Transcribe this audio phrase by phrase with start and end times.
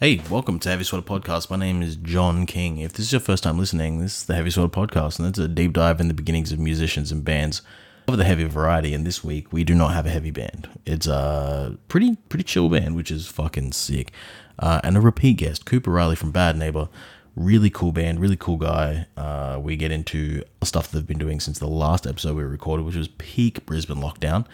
[0.00, 1.50] Hey, welcome to Heavy Sweater Podcast.
[1.50, 2.78] My name is John King.
[2.78, 5.38] If this is your first time listening, this is the Heavy Sweater Podcast, and it's
[5.38, 7.60] a deep dive in the beginnings of musicians and bands
[8.08, 8.94] of the heavy variety.
[8.94, 10.70] And this week, we do not have a heavy band.
[10.86, 14.10] It's a pretty pretty chill band, which is fucking sick.
[14.58, 16.88] Uh, and a repeat guest, Cooper Riley from Bad Neighbour.
[17.36, 19.04] Really cool band, really cool guy.
[19.18, 22.96] Uh, we get into stuff they've been doing since the last episode we recorded, which
[22.96, 24.46] was peak Brisbane lockdown.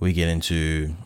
[0.00, 0.96] We get into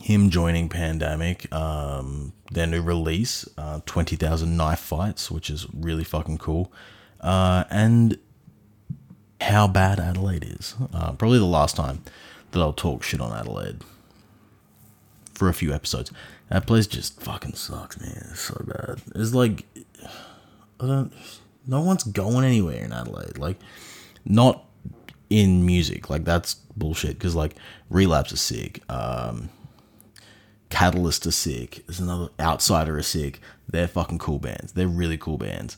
[0.00, 6.38] him joining Pandamic, um, their new release, uh, 20,000 Knife Fights, which is really fucking
[6.38, 6.72] cool.
[7.20, 8.18] Uh, and
[9.40, 10.74] how bad Adelaide is.
[10.92, 12.02] Uh, probably the last time
[12.52, 13.82] that I'll talk shit on Adelaide
[15.34, 16.10] for a few episodes.
[16.48, 18.28] That place just fucking sucks, man.
[18.30, 19.02] It's so bad.
[19.14, 19.66] It's like,
[20.80, 21.12] I don't,
[21.66, 23.36] no one's going anywhere in Adelaide.
[23.38, 23.58] Like,
[24.24, 24.64] not
[25.28, 26.08] in music.
[26.08, 27.18] Like, that's bullshit.
[27.18, 27.56] Because, like,
[27.90, 28.82] Relapse is sick.
[28.88, 29.50] Um,
[30.70, 31.84] Catalyst are sick.
[31.86, 33.40] There's another Outsider are sick.
[33.68, 34.72] They're fucking cool bands.
[34.72, 35.76] They're really cool bands.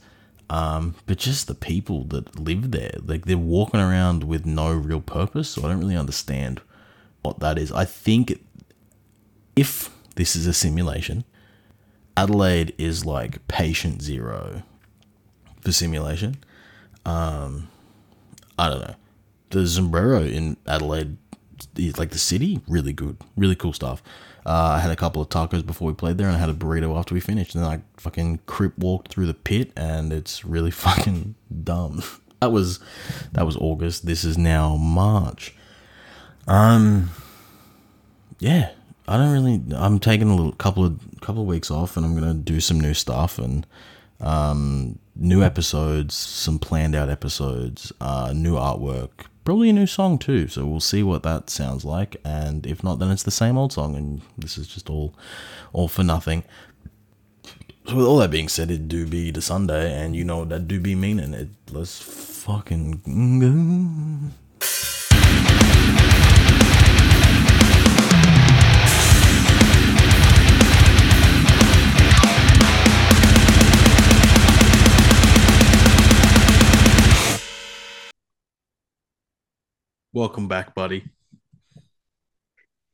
[0.48, 5.00] Um, but just the people that live there, like they're walking around with no real
[5.00, 5.50] purpose.
[5.50, 6.60] So I don't really understand
[7.22, 7.70] what that is.
[7.70, 8.40] I think
[9.54, 11.24] if this is a simulation,
[12.16, 14.62] Adelaide is like patient zero
[15.60, 16.38] for simulation.
[17.04, 17.68] Um,
[18.58, 18.94] I don't know.
[19.50, 21.16] The Sombrero in Adelaide
[21.96, 24.02] like the city, really good, really cool stuff.
[24.46, 26.54] Uh, I had a couple of tacos before we played there, and I had a
[26.54, 27.54] burrito after we finished.
[27.54, 32.02] And then I fucking crip walked through the pit, and it's really fucking dumb.
[32.40, 32.80] That was
[33.32, 34.06] that was August.
[34.06, 35.54] This is now March.
[36.46, 37.10] Um,
[38.38, 38.70] yeah,
[39.06, 39.62] I don't really.
[39.74, 42.80] I'm taking a little couple of couple of weeks off, and I'm gonna do some
[42.80, 43.66] new stuff and
[44.20, 50.48] um, new episodes, some planned out episodes, uh, new artwork, probably a new song too.
[50.48, 53.72] So we'll see what that sounds like, and if not, then it's the same old
[53.72, 55.14] song, and this is just all,
[55.72, 56.44] all for nothing.
[57.86, 60.68] So with all that being said, it do be the Sunday, and you know that
[60.68, 61.34] do be meaning.
[61.34, 63.00] It let's fucking
[63.40, 64.30] go.
[80.12, 81.04] Welcome back, buddy.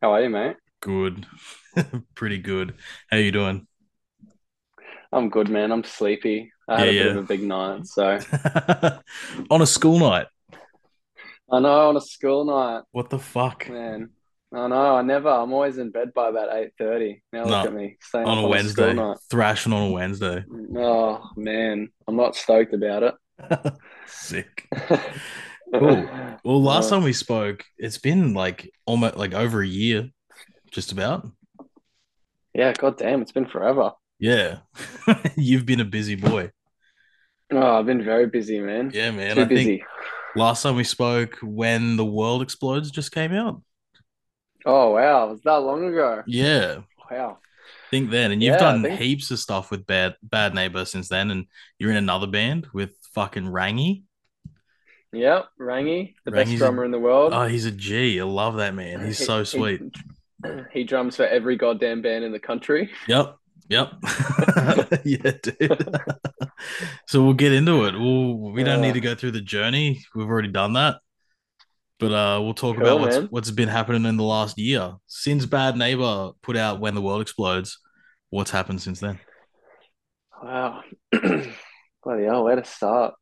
[0.00, 0.56] How are you, mate?
[0.80, 1.26] Good,
[2.14, 2.74] pretty good.
[3.10, 3.66] How you doing?
[5.12, 5.72] I'm good, man.
[5.72, 6.52] I'm sleepy.
[6.68, 7.08] I had Yeah, a bit yeah.
[7.08, 8.24] of a big night, so
[9.50, 10.26] On a school night.
[11.50, 13.68] I know on a school night, What the fuck?
[13.68, 14.10] man.
[14.54, 14.96] I know.
[14.96, 15.28] I never.
[15.30, 17.22] I'm always in bed by about eight thirty.
[17.32, 18.94] Now look at me staying On up a Wednesday,
[19.30, 20.44] thrashing on a Wednesday.
[20.76, 23.14] Oh man, I'm not stoked about it.
[24.06, 24.68] Sick.
[25.74, 26.08] Cool.
[26.44, 30.10] Well, last Uh, time we spoke, it's been like almost like over a year,
[30.70, 31.26] just about.
[32.54, 33.90] yeah, god damn, it's been forever.
[34.20, 34.58] Yeah,
[35.36, 36.52] you've been a busy boy.
[37.52, 38.92] Oh, I've been very busy, man.
[38.94, 39.34] Yeah, man.
[39.36, 39.64] Too I busy.
[39.64, 39.82] think
[40.36, 43.60] last time we spoke, when the world explodes, just came out.
[44.64, 46.22] Oh wow, was that long ago?
[46.28, 47.38] Yeah, Wow.
[47.90, 51.08] think then, and you've Yeah, done think- heaps of stuff with Bad Bad Neighbour since
[51.08, 51.46] then, and
[51.80, 54.04] you're in another band with fucking Rangy.
[55.12, 57.32] Yep, Rangy, the Rangy's best a- drummer in the world.
[57.34, 58.20] Oh, he's a G.
[58.20, 59.04] I love that man.
[59.04, 59.82] He's He- so sweet.
[60.72, 62.90] He drums for every goddamn band in the country.
[63.08, 63.36] Yep.
[63.68, 63.92] Yep.
[65.04, 65.88] yeah, dude.
[67.08, 67.94] so we'll get into it.
[67.98, 70.04] We'll we don't need to go through the journey.
[70.14, 70.96] We've already done that.
[71.98, 73.26] But uh we'll talk Cool, about what's man.
[73.30, 74.92] what's been happening in the last year.
[75.06, 77.78] Since Bad Neighbour put out When the World Explodes,
[78.30, 79.18] what's happened since then?
[80.40, 80.82] Wow.
[81.12, 83.14] Bloody hell, where to start?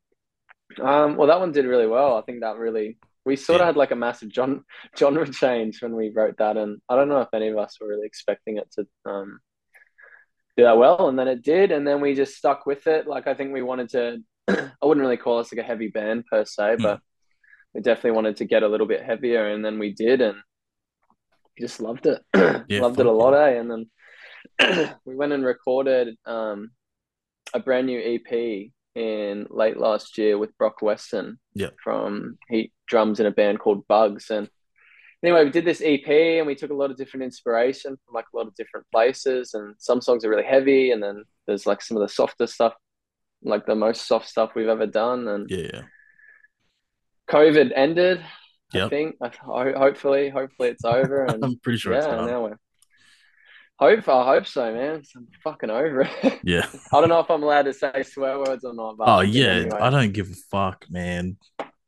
[0.81, 2.15] Um, well, that one did really well.
[2.17, 3.63] I think that really we sort Yeah.
[3.63, 4.61] of had like a massive genre
[4.97, 7.87] genre change when we wrote that, and I don't know if any of us were
[7.87, 9.39] really expecting it to um
[10.57, 13.07] do that well, and then it did, and then we just stuck with it.
[13.07, 16.25] Like I think we wanted to, I wouldn't really call us like a heavy band
[16.31, 16.83] per se, Hmm.
[16.83, 16.99] but
[17.73, 20.37] we definitely wanted to get a little bit heavier, and then we did, and
[21.57, 22.21] we just loved it,
[22.67, 23.59] Yeah, loved it a lot, eh?
[23.59, 23.71] And
[24.59, 26.71] then we went and recorded um
[27.53, 31.37] a brand new EP in late last year with Brock Weston.
[31.53, 31.75] Yep.
[31.83, 34.29] From he drums in a band called Bugs.
[34.29, 34.49] And
[35.23, 38.25] anyway, we did this EP and we took a lot of different inspiration from like
[38.33, 39.53] a lot of different places.
[39.53, 42.73] And some songs are really heavy, and then there's like some of the softer stuff,
[43.43, 45.27] like the most soft stuff we've ever done.
[45.27, 45.81] And Yeah, yeah.
[47.29, 48.19] COVID ended.
[48.73, 48.89] I Yep.
[48.89, 49.15] think.
[49.21, 51.25] I, ho- hopefully, hopefully it's over.
[51.29, 52.27] And I'm pretty sure it's yeah, done.
[52.27, 52.57] now we're.
[53.77, 55.03] Hope I hope so, man.
[55.15, 56.39] I'm fucking over it.
[56.43, 56.65] Yeah.
[56.93, 58.97] I don't know if I'm allowed to say swear words or not.
[58.97, 59.47] But Oh yeah.
[59.47, 59.77] anyway.
[59.79, 61.37] I don't give a fuck, man.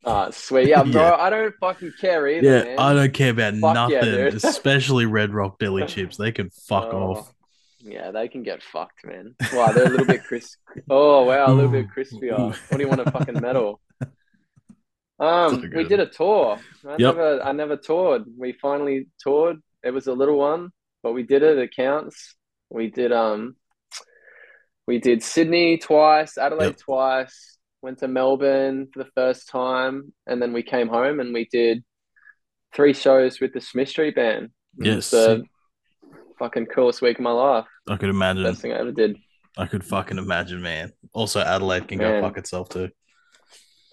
[0.05, 0.67] Ah, sweet.
[0.69, 1.01] Yeah, bro.
[1.01, 1.15] Yeah.
[1.15, 2.79] I don't fucking care either, Yeah, man.
[2.79, 4.33] I don't care about Fuck nothing, dude.
[4.43, 6.17] especially Red Rock Deli chips.
[6.17, 7.11] They can fuck Oh.
[7.13, 7.33] off.
[7.79, 9.35] Yeah, they can get fucked, man.
[9.53, 10.57] Wow, they're a little bit crisp.
[10.89, 12.37] Oh wow, a little bit crispier.
[12.69, 13.79] What do you want a fucking medal?
[15.19, 16.59] Um, we did a tour.
[16.85, 16.99] I Yep.
[16.99, 18.25] never, I never toured.
[18.37, 19.57] We finally toured.
[19.83, 20.69] It was a little one,
[21.07, 21.57] but we did it.
[21.57, 22.35] It counts.
[22.69, 23.55] We did um,
[24.87, 26.77] we did Sydney twice, Adelaide Yep.
[26.79, 27.57] twice.
[27.81, 31.81] Went to Melbourne for the first time, and then we came home and we did
[32.75, 34.49] three shows with the Smith Street Band.
[34.77, 35.43] Yes, the
[36.39, 37.65] fucking coolest week of my life.
[37.87, 38.43] I could imagine.
[38.43, 39.15] Best thing I ever did.
[39.57, 40.91] I could fucking imagine, man.
[41.13, 42.21] Also, Adelaide can Man.
[42.21, 42.89] go fuck itself too.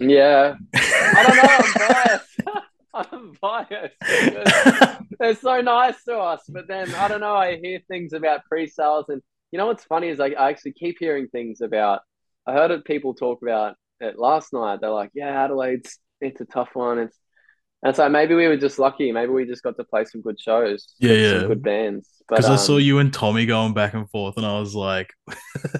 [0.01, 2.61] Yeah, I don't know.
[3.13, 3.97] I'm biased.
[5.19, 7.35] They're so nice to us, but then I don't know.
[7.35, 9.21] I hear things about pre-sales, and
[9.51, 12.03] you know what's funny is like I actually keep hearing things about.
[12.47, 14.81] I heard it, people talk about it last night.
[14.81, 17.19] They're like, "Yeah, Adelaide's it's a tough one." It's
[17.85, 19.13] and so maybe we were just lucky.
[19.13, 20.95] Maybe we just got to play some good shows.
[21.01, 21.47] Yeah, yeah.
[21.47, 22.09] good bands.
[22.27, 25.13] Because I saw um, you and Tommy going back and forth, and I was like,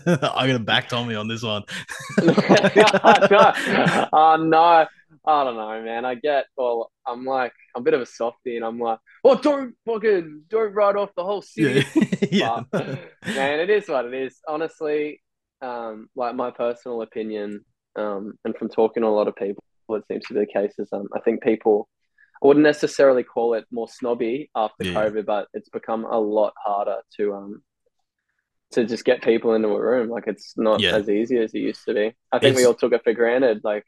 [0.07, 1.63] I'm gonna back Tommy on this one.
[4.13, 4.87] oh no,
[5.27, 6.05] I don't know, man.
[6.05, 6.91] I get well.
[7.07, 10.75] I'm like, I'm a bit of a softie, and I'm like, oh, don't fucking don't
[10.75, 11.87] write off the whole city.
[12.31, 12.61] yeah.
[12.71, 12.87] But,
[13.27, 14.39] man, it is what it is.
[14.47, 15.23] Honestly,
[15.63, 17.65] um, like my personal opinion,
[17.97, 20.75] um, and from talking to a lot of people, it seems to be the case
[20.79, 21.89] is, um, I think people.
[22.43, 24.93] I wouldn't necessarily call it more snobby after Yeah.
[24.95, 27.63] COVID, but it's become a lot harder to um
[28.73, 30.11] to just get people into a room.
[30.11, 30.97] Like it's not Yeah.
[30.97, 32.13] as easy as it used to be.
[32.33, 33.61] I think we all took it for granted.
[33.65, 33.85] Like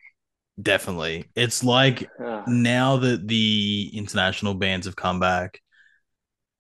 [0.61, 1.31] Definitely.
[1.35, 2.11] It's like
[2.47, 5.61] now that the international bands have come back,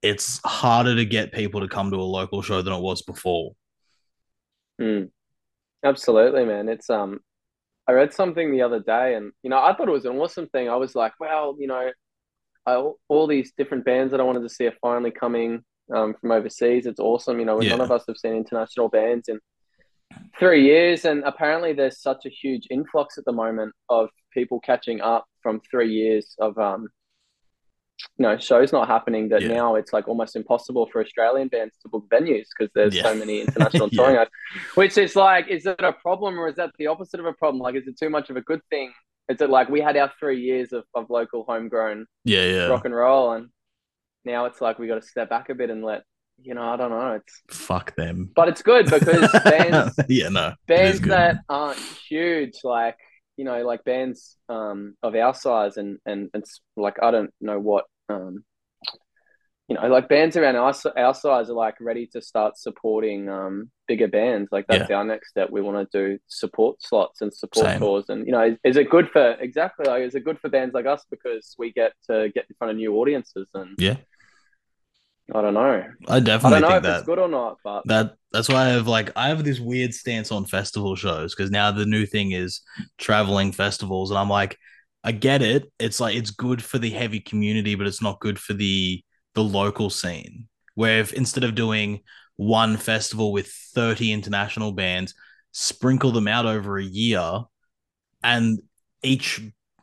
[0.02, 3.52] it's harder to get people to come to a local show than it was before.
[4.80, 5.10] mm,
[5.84, 6.70] absolutely, man.
[6.70, 7.20] It's um
[7.88, 10.48] I read something the other day and you know, I thought it was an awesome
[10.50, 10.68] thing.
[10.70, 11.90] I was like, well, you know,
[12.66, 12.76] I,
[13.08, 15.62] all these different bands that I wanted to see are finally coming
[15.94, 16.86] um, from overseas.
[16.86, 17.40] It's awesome.
[17.40, 17.62] You know, Yeah.
[17.62, 19.40] none of us have seen international bands in
[20.38, 25.00] three years, and apparently there's such a huge influx at the moment of people catching
[25.00, 26.88] up from three years of um,
[28.18, 29.28] you know, shows not happening.
[29.30, 29.48] That Yeah.
[29.48, 33.02] now it's like almost impossible for Australian bands to book venues because there's Yeah.
[33.04, 33.96] so many international Yeah.
[34.02, 34.32] touring acts.
[34.74, 37.60] Which is like, is it a problem or is that the opposite of a problem?
[37.62, 38.92] Like, is it too much of a good thing?
[39.28, 42.66] Is it like we had our three years of, of local homegrown Yeah, yeah.
[42.66, 43.48] rock and roll, and
[44.24, 46.02] now it's like we got to step back a bit and let
[46.42, 46.62] you know.
[46.62, 47.12] I don't know.
[47.20, 48.30] It's Fuck them.
[48.34, 50.54] but it's good because bands yeah, no.
[50.66, 51.78] bands that aren't
[52.08, 52.96] huge, like
[53.36, 57.58] you know, like bands um of our size and and it's like I don't know
[57.60, 58.44] what um
[59.68, 63.68] you know, like bands around our, our size are like ready to start supporting um
[63.88, 64.48] bigger bands.
[64.52, 65.50] Like that's our next step.
[65.50, 67.80] We want to do support slots and support Same.
[67.80, 68.04] tours.
[68.08, 70.72] And you know, is, is it good for exactly like is it good for bands
[70.72, 73.96] like us because we get to get in front of new audiences and Yeah.
[75.34, 75.84] I don't know.
[76.08, 76.98] I I definitely don't know if that.
[76.98, 79.92] it's good or not, but that that's why I have like I have this weird
[79.92, 82.60] stance on festival shows because now the new thing is
[82.98, 84.56] traveling festivals, and I'm like,
[85.02, 85.70] I get it.
[85.78, 89.02] It's like it's good for the heavy community, but it's not good for the
[89.34, 90.48] the local scene.
[90.74, 92.00] Where if instead of doing
[92.36, 95.14] one festival with 30 international bands,
[95.52, 97.40] sprinkle them out over a year,
[98.22, 98.60] and
[99.02, 99.40] each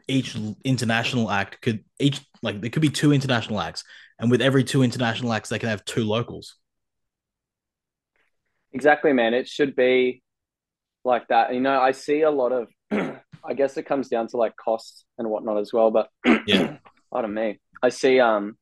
[0.07, 3.83] each international act could each like there could be two international acts,
[4.19, 6.55] and with every two international acts, they can have two locals.
[8.71, 9.33] Exactly, man.
[9.33, 10.21] It should be
[11.05, 11.53] like that.
[11.53, 15.05] You know, I see a lot of, I guess it comes down to like costs
[15.17, 15.91] and whatnot as well.
[15.91, 16.09] But
[16.47, 16.77] Yeah.
[17.11, 17.59] pardon me.
[17.81, 18.57] I see, um,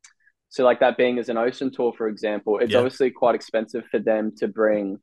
[0.50, 2.80] so like that being as an ocean tour, for example, it's Yeah.
[2.80, 5.00] obviously quite expensive for them to bring,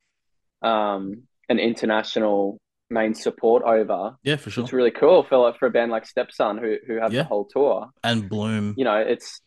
[0.62, 2.58] um, an international
[2.90, 4.16] main support over.
[4.22, 4.64] Yeah, for sure.
[4.64, 7.22] It's really cool for like, for a band like Stepson who who have Yeah.
[7.22, 7.88] the whole tour.
[8.04, 8.74] and Bloom.
[8.76, 9.40] You know, it's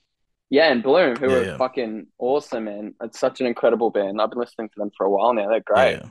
[0.51, 1.57] yeah, and Bloom who Yeah, are yeah.
[1.57, 4.21] fucking awesome, and It's such an incredible band.
[4.21, 5.49] I've been listening to them for a while now.
[5.49, 6.09] They're great Yeah,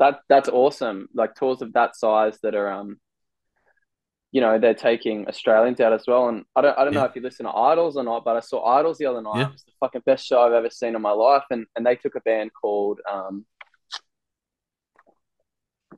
[0.00, 1.08] that that's awesome.
[1.14, 2.98] Like tours of that size that are um
[4.32, 6.28] you know, they're taking Australians out as well.
[6.28, 8.40] And I don't I don't know if you listen to IDLES or not, but I
[8.40, 9.46] saw IDLES the other night.
[9.48, 11.44] It was the fucking best show I've ever seen in my life.
[11.50, 13.46] And and they took a band called um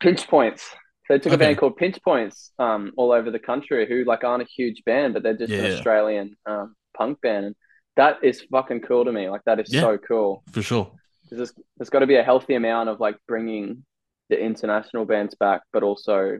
[0.00, 0.62] Pinch Points.
[1.06, 4.24] So they took a band called Pinch Points um all over the country who like
[4.24, 5.64] aren't a huge band, but they're just an.
[5.66, 7.54] Australian um punk band.
[7.96, 9.28] That is fucking cool to me.
[9.30, 9.80] Like that is Yeah.
[9.82, 10.42] so cool.
[10.52, 10.92] for sure.
[11.30, 13.84] There's, there's got to be a healthy amount of like bringing
[14.28, 16.38] the international bands back, but also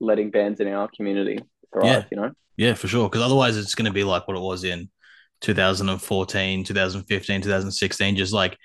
[0.00, 1.38] letting bands in our community
[1.72, 1.84] thrive.
[1.86, 2.04] Yeah.
[2.10, 3.08] You know, Yeah, for sure.
[3.08, 4.90] Because otherwise, it's going to be like what it was in
[5.42, 8.16] 2014, 2015, 2016.
[8.16, 8.56] Just like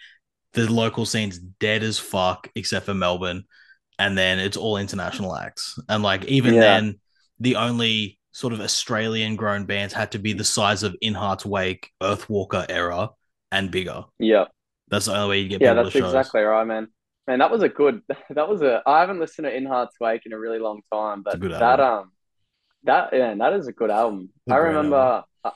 [0.53, 3.43] the local scene's dead as fuck, except for Melbourne.
[3.99, 5.77] And then it's all international acts.
[5.89, 6.61] And like, even Yeah.
[6.61, 6.99] then,
[7.39, 11.45] the only sort of Australian grown bands had to be the size of In Heart's
[11.45, 13.11] Wake, Earthwalker era,
[13.51, 14.03] and bigger.
[14.19, 14.45] yeah,
[14.89, 16.87] That's the only way you get Yeah, that's exactly right, man.
[17.27, 18.01] Man, that was a good.
[18.31, 18.81] That was a.
[18.85, 22.11] I haven't listened to In Heart's Wake in a really long time, but that um,
[22.83, 24.29] that yeah, that is a good album.
[24.49, 25.23] I remember.
[25.43, 25.51] I,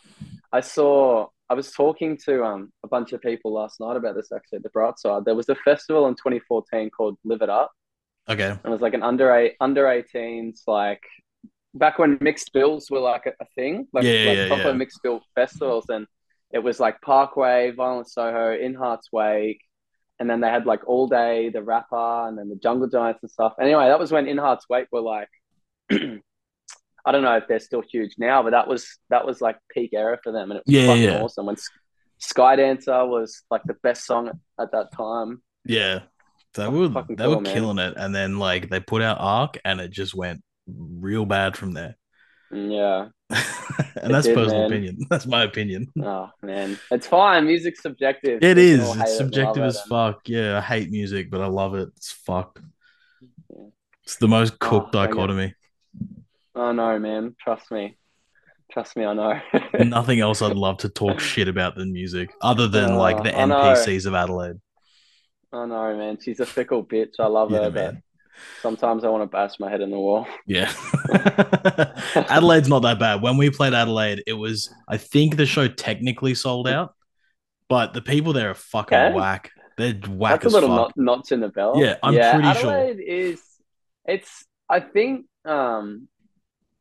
[0.54, 1.28] I saw.
[1.50, 4.64] I was talking to um a bunch of people last night about this actually at
[4.64, 5.26] the Bright Side.
[5.26, 7.72] There was a festival in 2014 called Live It Up.
[8.30, 8.58] Okay.
[8.64, 11.04] It was like an under eight under 18s like
[11.78, 14.74] back when mixed bills were like a, a thing, like, Yeah, like yeah, proper yeah.
[14.74, 16.08] mixed bill festivals, and
[16.52, 19.62] it was like Parkway, Violent Soho, In Heart's Wake,
[20.20, 23.32] and then they had like All Day, the rapper, and then the Jungle Giants and
[23.32, 23.54] stuff.
[23.62, 25.30] Anyway, that was when In Heart's Wake were like.
[27.06, 29.92] I don't know if they're still huge now, but that was that was like peak
[29.94, 31.22] era for them, and it was Yeah, fucking yeah.
[31.22, 31.46] awesome.
[31.46, 31.70] When S-
[32.22, 34.30] Skydancer was like the best song
[34.60, 35.42] at that time.
[35.66, 36.02] Yeah.
[36.54, 37.54] They were they cool, were man.
[37.54, 37.94] killing it.
[37.98, 41.98] And then like they put out Arc and it just went real bad from there.
[42.52, 43.08] Yeah.
[43.30, 44.72] and that's did, personal man.
[44.72, 44.98] opinion.
[45.10, 45.92] That's my opinion.
[46.02, 47.46] Oh man, it's fine.
[47.46, 48.42] Music's subjective.
[48.42, 48.96] It We can all is.
[48.96, 50.22] It's it and love subjective it as fuck.
[50.30, 51.90] Yeah, I hate music, but I love it.
[51.98, 52.60] It's fucked.
[53.50, 53.68] Yeah.
[54.04, 55.56] It's the most oh, cooked Oh, dichotomy.
[56.56, 57.36] I know, man.
[57.40, 57.98] Trust me.
[58.72, 59.40] Trust me, I know.
[59.80, 63.32] Nothing else I'd love to talk shit about than music, other than like Oh, the.
[63.32, 64.58] NPCs of Adelaide.
[65.54, 66.18] I know, man.
[66.22, 67.14] She's a fickle bitch.
[67.20, 68.04] I love Yeah, her, man.
[68.62, 70.28] Sometimes I want to bash my head in the wall.
[70.46, 70.72] Yeah.
[72.16, 73.22] Adelaide's not that bad.
[73.22, 76.94] When we played Adelaide, it was I think the show technically sold out,
[77.70, 79.16] but the people there are fucking Okay.
[79.16, 79.52] whack.
[79.78, 80.94] They're whack That's a little fuck.
[80.98, 81.78] not, knots in the belt.
[81.78, 82.72] Yeah, I'm yeah, pretty sure.
[82.72, 83.42] Adelaide is.
[84.06, 84.46] It's.
[84.70, 85.26] I think.
[85.46, 86.08] Um,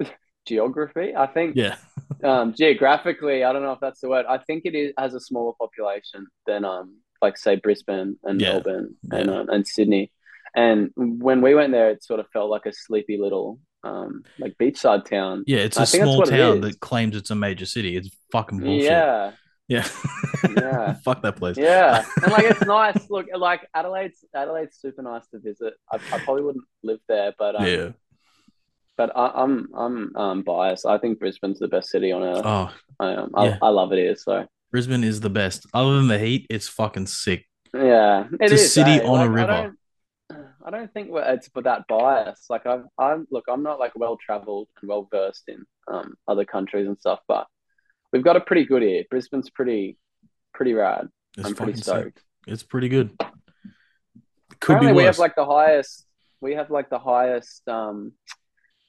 [0.47, 1.15] geography.
[1.15, 1.57] I think.
[1.57, 1.77] Yeah.
[2.25, 4.25] Um, geographically, I don't know if that's the word.
[4.27, 8.53] I think it is has a smaller population than um, like say Brisbane and Yeah.
[8.53, 9.39] Melbourne and Yeah.
[9.41, 10.11] um, and Sydney.
[10.57, 14.55] And when we went there, it sort of felt like a sleepy little um, like
[14.59, 15.45] beachside town.
[15.47, 17.97] Yeah, it's a small town that claims it's a major city.
[17.97, 18.85] It's fucking bullshit.
[18.85, 19.33] Yeah,
[19.69, 19.87] Yeah.
[20.57, 20.95] Yeah.
[21.05, 21.57] Fuck that place.
[21.59, 23.09] yeah, and like it's nice.
[23.11, 25.75] Look, like Adelaide's Adelaide's super nice to visit.
[25.93, 27.89] I, I probably wouldn't live there, but um, Yeah.
[28.97, 30.87] but I, I'm I'm um, biased.
[30.87, 32.43] I think Brisbane's the best city on earth.
[32.45, 33.59] Oh, I, um, I, yeah.
[33.61, 34.17] I love it here.
[34.17, 35.67] So Brisbane is the best.
[35.75, 37.47] Other than the heat, it's fucking sick.
[37.75, 39.07] yeah, It's a is, city eh?
[39.07, 39.77] on a Like, river.
[40.67, 42.47] I don't, think we're, it's for that bias.
[42.51, 46.45] Like I'm, I'm look, I'm not like well traveled and well versed in um other
[46.45, 47.47] countries and stuff, but
[48.13, 49.05] we've got it pretty good here.
[49.09, 49.97] Brisbane's pretty
[50.53, 51.09] pretty rad.
[51.39, 52.21] It's I'm pretty fucking sick.
[52.49, 53.17] It's pretty good.
[54.61, 55.19] Could Apparently, be we have worse.
[55.19, 56.07] like the highest.
[56.41, 57.67] We have like the highest.
[57.69, 58.13] Um,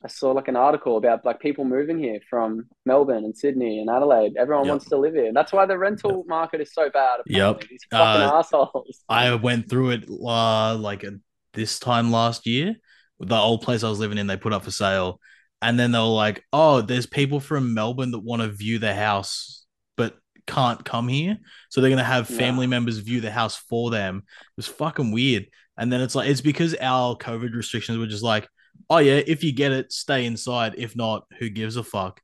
[0.03, 3.89] I saw like an article about like people moving here from Melbourne and Sydney and
[3.89, 4.33] Adelaide.
[4.37, 4.71] Everyone Yep.
[4.71, 5.31] wants to live here.
[5.33, 7.21] That's why the rental market is so bad.
[7.25, 7.61] Yep.
[7.67, 9.03] These fucking Uh, assholes.
[9.09, 11.11] I went through it uh, like uh,
[11.57, 12.75] this time last year.
[13.19, 15.19] The old place I was living in, they put up for sale,
[15.61, 18.93] and then they were like, "Oh, there's people from Melbourne that want to view the
[18.93, 19.65] house,
[19.97, 22.37] but can't come here, so they're gonna have Yeah.
[22.37, 25.47] family members view the house for them." It was fucking weird.
[25.77, 28.47] And then it's like it's because our COVID restrictions were just like,
[28.89, 30.75] "Oh yeah, if you get it, stay inside.
[30.77, 32.21] If not, who gives a fuck?"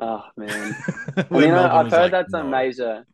[0.00, 0.74] Oh man.
[1.16, 3.04] I mean, Melbourne I've heard like, that's a major.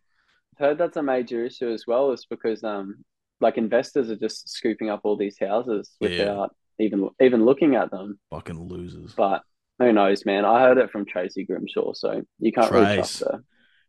[0.54, 2.12] I've heard that's a major issue as well.
[2.12, 3.04] Is because um,
[3.40, 6.08] like investors are just scooping up all these houses Yeah.
[6.10, 8.18] without even even looking at them.
[8.30, 9.14] fucking losers.
[9.14, 9.42] But
[9.78, 10.44] who knows, man?
[10.44, 13.42] I heard it from Tracy Grimshaw, so you can't really trust her.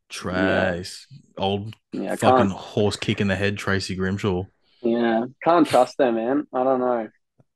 [0.10, 1.06] Trace,
[1.38, 4.44] old Yeah, fucking horse kick in the head, Tracy Grimshaw.
[4.82, 6.48] Yeah, can't trust her, man.
[6.54, 6.88] I don't know.
[6.90, 7.08] I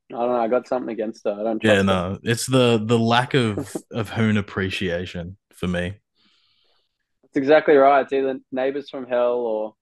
[0.09, 0.35] don't know.
[0.41, 1.31] I got something against her.
[1.31, 1.83] I don't trust Yeah, her.
[1.83, 5.93] no, it's the the lack of of hoon appreciation for me.
[7.23, 8.01] That's exactly right.
[8.01, 9.73] It's either neighbors from hell or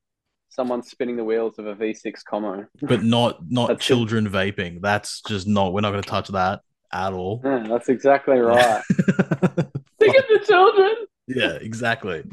[0.50, 2.65] someone spinning the wheels of a V6 Como.
[2.82, 3.88] But not not That's it.
[3.88, 4.82] children vaping.
[4.82, 5.74] That's just not.
[5.74, 7.41] We're not going to touch that at all.
[7.46, 8.58] Yeah, that's exactly right.
[8.60, 8.82] yeah,
[10.00, 10.91] Think of the children.
[11.27, 12.24] Yeah, exactly.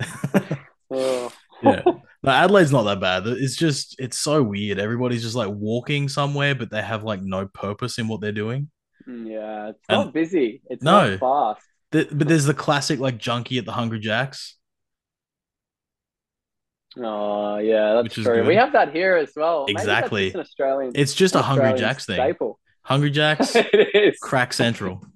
[0.90, 1.32] Oh.
[1.62, 1.82] yeah.
[2.22, 3.26] No, Adelaide's not that bad.
[3.26, 4.78] It's just it's so weird.
[4.78, 8.70] Everybody's just like walking somewhere, but they have like no purpose in what they're doing.
[9.08, 10.62] Mm, Yeah, it's And- not busy.
[10.70, 11.16] It's No.
[11.16, 11.20] not
[11.56, 11.66] fast.
[11.92, 14.56] Th- But there's the classic like junkie at the Hungry Jacks.
[16.98, 18.24] Oh, yeah, that's true.
[18.24, 18.46] good.
[18.46, 19.66] We have that here as well.
[19.68, 20.26] Exactly.
[20.26, 20.92] just an Australian.
[20.94, 22.16] It's just a Hungry Australian Jacks thing.
[22.16, 22.58] staple.
[22.82, 24.18] Hungry Jacks, it is.
[24.20, 25.04] crack central.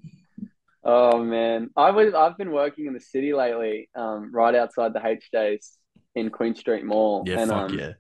[0.84, 5.00] Oh man, I was I've been working in the city lately, um, right outside the
[5.00, 5.66] HJs
[6.14, 7.24] in Queen Street Mall.
[7.26, 7.92] Yeah, and, fuck um, yeah.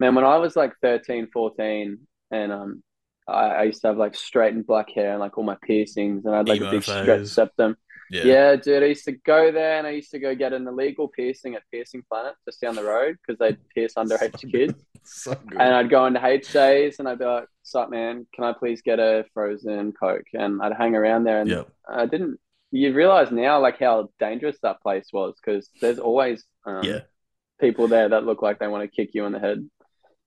[0.00, 1.98] Man, when I was like 13, 14,
[2.30, 2.82] and um,
[3.28, 6.34] I, I used to have like straightened black hair and like all my piercings, and
[6.34, 7.76] I had like Emo a big stretch septum.
[8.10, 8.24] Yeah.
[8.24, 8.56] Yeah.
[8.56, 11.54] dude, I used to go there and I used to go get an illegal piercing
[11.54, 14.82] at Piercing Planet just down the road because they'd pierce underage kids.
[15.04, 15.60] So good.
[15.60, 18.26] And I'd go into HJs and I'd be like, "Sup, man?
[18.34, 21.68] Can I please get a frozen Coke?" And I'd hang around there, and Yep.
[21.88, 22.38] I didn't.
[22.70, 27.00] You realize now, like how dangerous that place was, because there's always um, Yeah.
[27.60, 29.66] people there that look like they want to kick you in the head.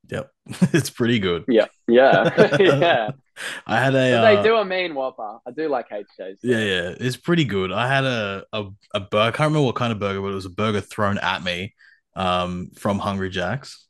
[0.10, 0.32] Yep,
[0.74, 1.46] it's pretty good.
[1.48, 3.12] Yeah, yeah, yeah.
[3.66, 4.14] I had a.
[4.14, 5.40] Uh, they do a mean Whopper.
[5.48, 6.40] I do like HJ's.
[6.44, 7.72] Yeah, yeah, it's pretty good.
[7.72, 9.28] I had a a, a burger.
[9.30, 11.74] I can't remember what kind of burger, but it was a burger thrown at me,
[12.16, 13.88] um, from Hungry Jack's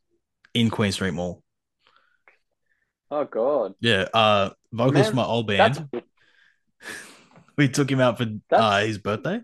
[0.54, 1.44] in Queen Street Mall.
[3.10, 6.04] Oh god, Yeah, uh, vocals Man, from my old that's band.
[7.58, 9.42] We took him out for uh, his birthday,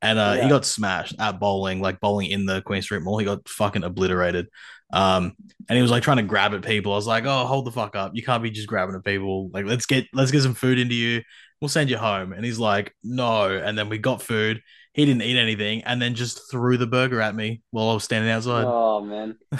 [0.00, 3.18] and uh, he got smashed at bowling, like bowling in the Queen Street Mall.
[3.18, 4.48] He got fucking obliterated.
[4.92, 5.34] Um,
[5.68, 6.92] and he was like trying to grab at people.
[6.92, 8.12] I was like, "Oh, hold the fuck up!
[8.14, 9.50] You can't be just grabbing at people.
[9.52, 11.22] Like, let's get let's get some food into you.
[11.60, 14.62] We'll send you home." And he's like, "No." And then we got food.
[14.98, 18.02] He didn't eat anything, and then just threw the burger at me while I was
[18.02, 18.64] standing outside.
[18.66, 19.38] Oh man.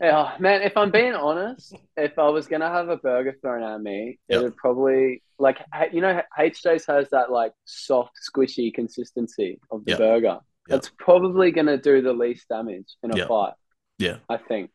[0.00, 3.80] Yeah, man, if I'm being honest, if I was gonna have a burger thrown at
[3.80, 4.40] me, Yep.
[4.40, 5.58] it would probably like
[5.92, 9.98] you know HJ's has that like soft, squishy consistency of the Yep.
[9.98, 10.38] burger.
[10.66, 13.28] That's probably gonna do the least damage in a Yep.
[13.28, 13.52] fight.
[13.98, 14.16] Yeah.
[14.28, 14.72] I think.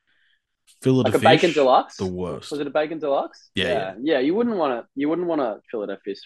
[0.81, 1.97] Fillet Like a bacon fish, deluxe.
[1.97, 2.49] the worst.
[2.51, 3.51] Was it a bacon deluxe?
[3.53, 3.93] Yeah, yeah.
[4.01, 6.19] Yeah, you wouldn't want to you wouldn't want to fillet a fish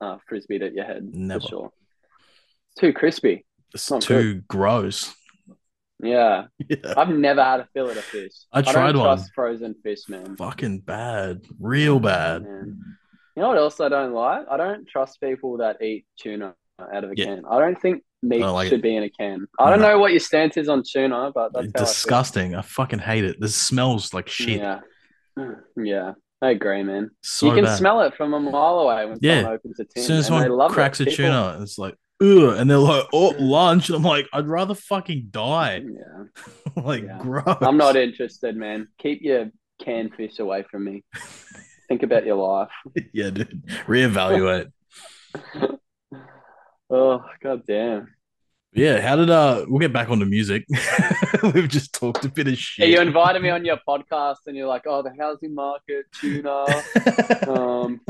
[0.00, 1.40] uh, frisbee at your head Never.
[1.40, 1.70] for sure.
[2.78, 3.44] Too crispy.
[3.74, 5.14] It's too gross.
[6.02, 6.44] Yeah.
[6.68, 6.94] Yeah.
[6.96, 8.32] I've never had a fillet of fish.
[8.52, 9.04] I don't tried one.
[9.16, 10.36] trust frozen fish, man.
[10.36, 12.42] Fucking bad, real bad.
[12.44, 12.78] Man.
[13.34, 14.46] You know what else I don't like?
[14.50, 16.54] I don't trust people that eat tuna
[16.92, 17.24] out of a Yeah.
[17.26, 17.44] can.
[17.50, 18.82] I don't think meat don't like should it.
[18.82, 19.46] be in a can.
[19.58, 19.88] I don't No.
[19.90, 22.54] know what your stance is on tuna, but that's how I disgusting.
[22.54, 23.36] I, fucking hate it.
[23.40, 24.58] This smells like shit.
[24.60, 24.80] Yeah.
[25.38, 26.12] Mm, yeah.
[26.40, 27.10] I agree, man.
[27.22, 27.76] So you can bad.
[27.76, 29.38] smell it from a mile away when Yeah.
[29.40, 30.00] someone opens a tin.
[30.00, 32.68] As soon as and they someone love cracks a People- tuna, it's like, ugh, and
[32.70, 33.88] they're like, oh, lunch.
[33.88, 35.82] And I'm like, I'd rather fucking die.
[35.84, 36.24] Yeah.
[36.82, 37.18] like, Yeah.
[37.20, 37.58] gross.
[37.60, 38.88] I'm not interested, man.
[38.98, 41.04] Keep your canned fish away from me.
[41.88, 42.70] Think about your life.
[43.12, 43.62] yeah, dude.
[43.86, 44.70] Reevaluate.
[46.90, 48.14] Oh, god damn.
[48.72, 49.66] yeah, how did uh?
[49.68, 50.64] We'll get back onto music.
[51.42, 52.88] We've just talked a bit of Yeah, shit.
[52.88, 56.64] you invited me on your podcast and you're like, oh, the housing market, tuna,
[57.46, 58.00] um,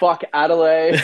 [0.00, 1.02] fuck Adelaide.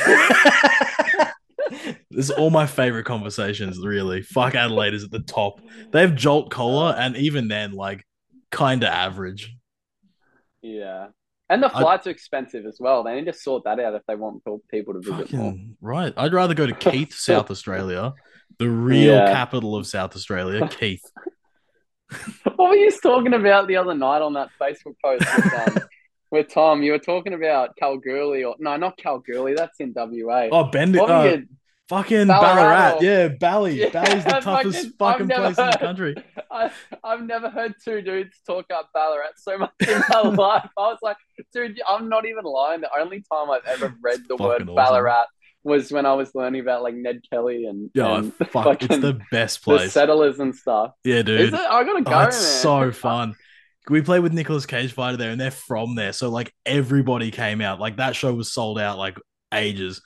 [2.11, 4.23] This is all my favorite conversations, really.
[4.23, 5.61] Fuck Adelaide is at the top.
[5.93, 8.05] They have Jolt Cola, and even then, like,
[8.51, 9.55] kind of average.
[10.63, 11.09] yeah.
[11.49, 13.03] And the I- flights are expensive as well.
[13.03, 15.55] They need to sort that out if they want people to visit more.
[15.81, 16.15] Right.
[16.17, 18.13] I'd rather go to Keith, South Australia,
[18.61, 19.33] the real Yeah.
[19.33, 21.03] capital of South Australia, Keith.
[22.55, 25.83] What were you talking about the other night on that Facebook post with, um,
[26.31, 26.83] with Tom?
[26.85, 29.55] You were talking about Kalgoorlie, or no, not Kalgoorlie.
[29.55, 30.49] That's in WA.
[30.53, 31.37] Oh, Bend what uh?
[31.91, 32.99] Fucking Ballarat Ballarat.
[33.03, 33.81] Yeah, Bally.
[33.81, 36.15] Yeah, Bally's the toughest fucking never place in the country.
[36.51, 36.71] I,
[37.03, 40.71] I've never heard two dudes talk about Ballarat so much in my life.
[40.79, 41.17] I was like,
[41.53, 42.81] dude, I'm not even lying.
[42.81, 44.75] The only time I've ever read the word awesome.
[44.77, 45.25] Ballarat
[45.65, 48.83] was when I was learning about like Ned Kelly and, Yeah, and fuck.
[48.83, 49.83] It's the best place.
[49.83, 50.93] the settlers and stuff.
[51.05, 51.41] Yeah, Is dude.
[51.41, 51.55] it?
[51.55, 53.35] I gotta oh, go, Oh, it's so fun.
[53.89, 56.13] We played with Nicolas Cage Fighter there, and they're from there.
[56.13, 57.81] So like everybody came out.
[57.81, 59.19] Like that show was sold out like
[59.53, 60.01] ages.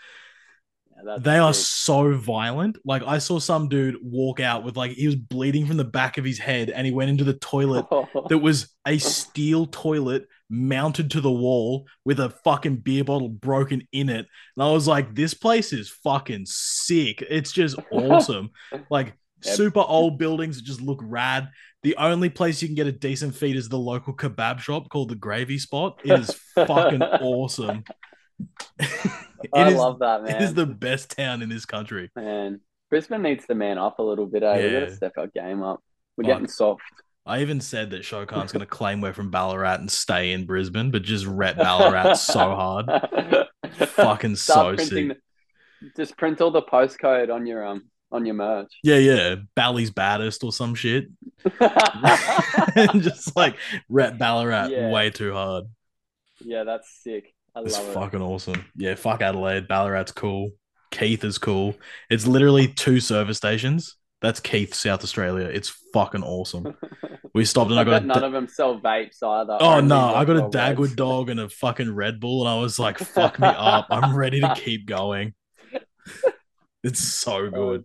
[1.05, 2.79] That's They are so violent.
[2.85, 6.19] Like I saw some dude walk out with like he was bleeding from the back
[6.19, 7.87] of his head, and he went into the toilet
[8.29, 13.87] that was a steel toilet mounted to the wall with a fucking beer bottle broken
[13.93, 14.27] in it.
[14.57, 17.23] And I was like, this place is fucking sick.
[17.29, 18.51] It's just awesome.
[18.91, 19.57] like Yep.
[19.57, 21.51] super old buildings that just look rad.
[21.83, 25.11] The only place you can get a decent feed is the local kebab shop called
[25.11, 26.01] the Gravy Spot.
[26.03, 27.85] It is fucking awesome.
[29.53, 30.37] I is- love that, man.
[30.37, 32.11] It is the best town in this country.
[32.17, 34.43] Man, Brisbane needs to man up a little bit.
[34.43, 34.57] Eh?
[34.57, 34.81] We Yeah.
[34.81, 35.83] gotta step our game up.
[36.17, 36.33] We're Fuck.
[36.35, 36.83] getting soft.
[37.27, 40.91] I even said that Shokan's going to claim we're from Ballarat and stay in Brisbane,
[40.91, 42.87] but just rep Ballarat so hard.
[43.73, 45.17] Fucking so sick.
[45.97, 48.73] just print all the postcode on your um on your merch.
[48.83, 49.37] Yeah, yeah.
[49.57, 51.07] Bally's baddest or some shit.
[51.61, 53.57] and just like
[53.89, 54.91] rep Ballarat Yeah.
[54.91, 55.65] way too hard.
[56.45, 57.35] yeah, that's sick.
[57.57, 57.93] I It's it.
[57.95, 58.65] fucking awesome.
[58.77, 59.69] Yeah, fuck Adelaide.
[59.69, 60.51] Ballarat's cool.
[60.91, 61.75] Keith is cool.
[62.11, 63.97] It's literally two service stations.
[64.21, 65.47] That's Keith, South Australia.
[65.47, 66.75] It's fucking awesome.
[67.35, 69.57] We stopped and I, I got none da- of them sell vapes either.
[69.61, 70.95] Oh no, I got a Dagwood vapes.
[70.97, 73.89] dog and a fucking Red Bull, and I was like, fuck me up.
[73.91, 75.35] I'm ready to keep going.
[76.85, 77.85] It's so good.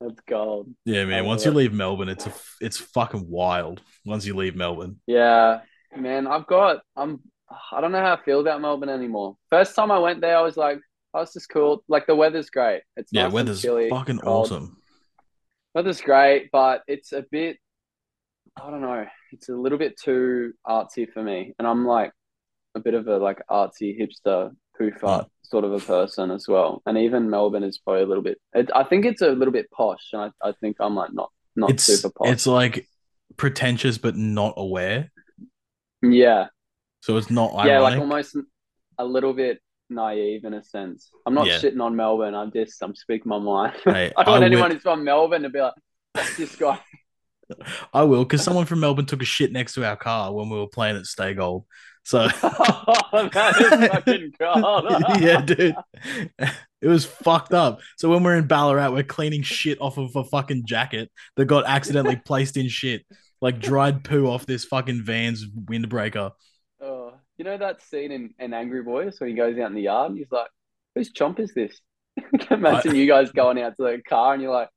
[0.00, 0.74] That's gold.
[0.84, 1.24] Yeah, man.
[1.24, 3.80] Once you leave Melbourne, it's a it's fucking wild.
[4.04, 4.96] Once you leave Melbourne.
[5.06, 5.60] Yeah,
[5.96, 6.26] man.
[6.26, 6.80] I've got.
[6.96, 7.20] I'm.
[7.72, 9.36] I don't know how I feel about Melbourne anymore.
[9.50, 10.78] First time I went there, I was like,
[11.14, 12.82] "Oh, this is cool." Like the weather's great.
[12.96, 14.46] It's Yeah, nice weather's chilly, fucking cold.
[14.46, 14.76] awesome.
[15.74, 17.58] Weather's great, but it's a bit.
[18.60, 19.06] I don't know.
[19.32, 22.12] It's a little bit too artsy for me, and I'm like
[22.74, 26.82] a bit of a like artsy hipster poo fart sort of a person as well.
[26.86, 28.38] And even Melbourne is probably a little bit.
[28.54, 31.30] It, I think it's a little bit posh, and I, I think I'm like not
[31.56, 32.28] not it's super posh.
[32.32, 32.86] it's like
[33.36, 35.10] pretentious but not aware.
[36.02, 36.46] yeah,
[37.00, 37.70] So it's not ironic.
[37.70, 38.36] yeah, like almost
[38.98, 41.10] a little bit naive in a sense.
[41.26, 41.58] I'm not Yeah.
[41.58, 42.34] shitting on Melbourne.
[42.34, 43.74] I'm just I'm speaking my mind.
[43.84, 45.74] Hey, I don't want I anyone will- who's from Melbourne to be like,
[46.36, 46.78] this guy."
[47.94, 50.58] I will, because someone from Melbourne took a shit next to our car when we
[50.58, 51.64] were playing at Stay Gold.
[52.04, 54.84] So oh, fucking cold.
[55.20, 55.74] yeah, dude.
[56.38, 57.80] It was fucked up.
[57.96, 61.64] So when we're in Ballarat, we're cleaning shit off of a fucking jacket that got
[61.66, 63.04] accidentally placed in shit,
[63.40, 66.32] like dried poo off this fucking van's windbreaker.
[67.38, 70.10] You know that scene in, in Angry Boys when he goes out in the yard
[70.10, 70.48] and he's like,
[70.94, 71.80] "Whose chomp is this?"
[72.50, 74.68] Imagine you guys going out to the car and you're like,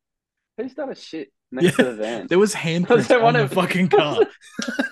[0.58, 3.44] "Who's done a shit next to the van?" There was handprints it on one the
[3.44, 4.18] of- fucking car.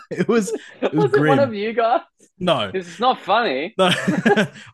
[0.09, 0.51] it was
[0.81, 2.01] was, was it one of you guys?
[2.39, 2.71] no.
[2.71, 3.75] This is not funny.
[3.77, 3.91] No,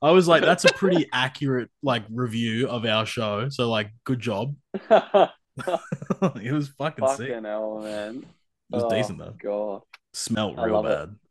[0.02, 3.50] I was like, that's a pretty accurate like review of our show.
[3.50, 4.56] So like, good job.
[4.90, 7.28] it was fucking sick.
[7.30, 8.18] Fucking hell, man.
[8.72, 9.36] It was Oh, decent though.
[9.42, 9.82] God.
[10.14, 11.10] Smelt I real bad.
[11.10, 11.25] It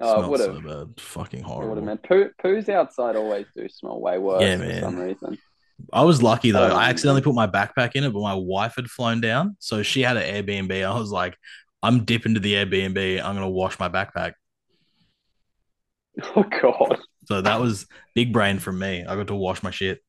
[0.00, 0.62] Oh, Smelled would so have.
[0.62, 1.00] bad.
[1.00, 1.78] Fucking It would horrible.
[1.78, 1.98] have, man.
[1.98, 4.72] Poo, poos outside always do smell way worse Yeah, for man.
[4.72, 5.38] some reason.
[5.92, 6.70] I was lucky though.
[6.70, 9.56] Oh, I um, accidentally put my backpack in it, but my wife had flown down,
[9.60, 10.84] so she had an Airbnb.
[10.86, 11.36] I was like,
[11.82, 13.22] I'm dipping to the Airbnb.
[13.22, 14.34] I'm gonna wash my backpack.
[16.36, 16.98] Oh, God.
[17.26, 19.04] So that was big brain from me.
[19.04, 20.00] I got to wash my shit.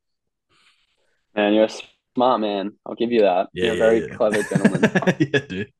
[1.35, 1.69] Man, you're a
[2.15, 2.73] smart man.
[2.85, 3.49] I'll give you that.
[3.53, 4.15] Yeah, you're a yeah, very yeah.
[4.15, 4.87] clever gentleman.
[5.19, 5.71] yeah, dude.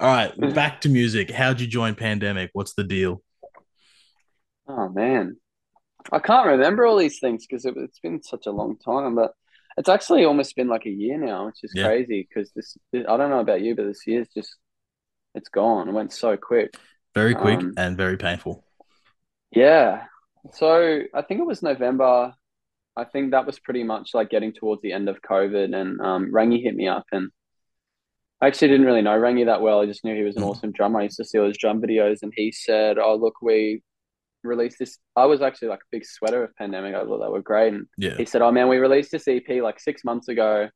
[0.00, 1.30] All right, back to music.
[1.30, 2.50] How'd you join Pandamic?
[2.52, 3.22] What's the deal?
[4.68, 5.36] Oh man,
[6.12, 9.14] I can't remember all these things because it, it's been such a long time.
[9.14, 9.32] But
[9.76, 11.86] it's actually almost been like a year now, which is Yeah.
[11.86, 14.56] crazy because this, I don't know about you, but this year's just
[15.34, 15.88] it's gone.
[15.88, 16.74] It went so quick.
[17.14, 18.64] Very quick Um, and very painful.
[19.50, 20.04] Yeah.
[20.52, 22.34] So I think it was November.
[22.96, 26.32] I think that was pretty much like getting towards the end of COVID, and um,
[26.32, 27.30] Rangi hit me up, and
[28.44, 29.80] I actually didn't really know Rangi that well.
[29.80, 30.48] I just knew he was an Mm.
[30.48, 31.00] awesome drummer.
[31.00, 33.82] I used to see all his drum videos, and he said, "Oh, look, we
[34.42, 36.94] released this." I was actually like a big sweater of Pandamic.
[36.94, 38.16] I thought they were great, and Yeah.
[38.18, 40.68] he said, "Oh man, we released this EP like six months ago.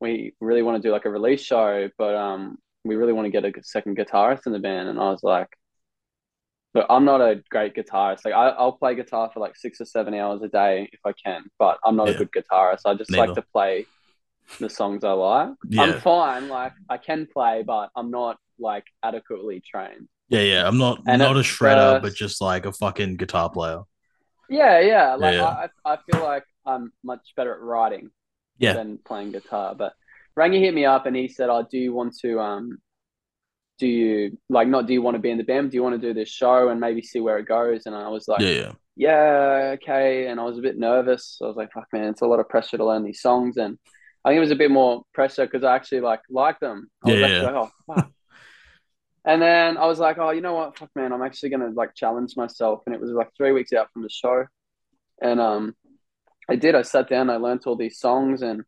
[0.00, 3.30] We really want to do like a release show, but um, we really want to
[3.30, 5.50] get a second guitarist in the band." And I was like,
[6.72, 8.24] "But I'm not a great guitarist.
[8.24, 11.12] Like I, I'll play guitar for like six or seven hours a day if I
[11.12, 12.14] can, but I'm not Yeah.
[12.14, 12.86] a good guitarist.
[12.86, 13.84] I just like to play
[14.60, 15.50] the songs I like.
[15.68, 15.82] Yeah.
[15.82, 16.48] I'm fine.
[16.48, 20.66] Like I can play, but I'm not like adequately trained." Yeah, yeah.
[20.66, 23.82] I'm not And not a shredder, first- but just like a fucking guitar player.
[24.48, 25.14] Yeah, yeah.
[25.14, 25.44] Like Yeah.
[25.84, 28.10] I, I feel like I'm much better at writing
[28.58, 28.74] Yeah.
[28.74, 29.74] than playing guitar.
[29.74, 29.92] But
[30.38, 32.78] Rangi hit me up and he said, "Oh, do you want to um,
[33.78, 35.70] do you like not do you want to be in the band?
[35.70, 38.08] Do you want to do this show and maybe see where it goes?" And I
[38.08, 38.72] was like, Yeah, yeah.
[38.96, 41.38] "Yeah, okay." And I was a bit nervous.
[41.42, 43.78] I was like, "Fuck, man, it's a lot of pressure to learn these songs." And
[44.24, 46.90] I think it was a bit more pressure because I actually like like them.
[47.04, 48.10] I was Yeah, actually like, "Oh, fuck."
[49.24, 50.76] And then I was like, oh, you know what?
[50.78, 52.82] Fuck, man, I'm actually gonna like challenge myself.
[52.86, 54.46] And it was like three weeks out from the show,
[55.22, 55.76] and um,
[56.50, 56.74] I did.
[56.74, 58.62] I sat down, I learned all these songs, and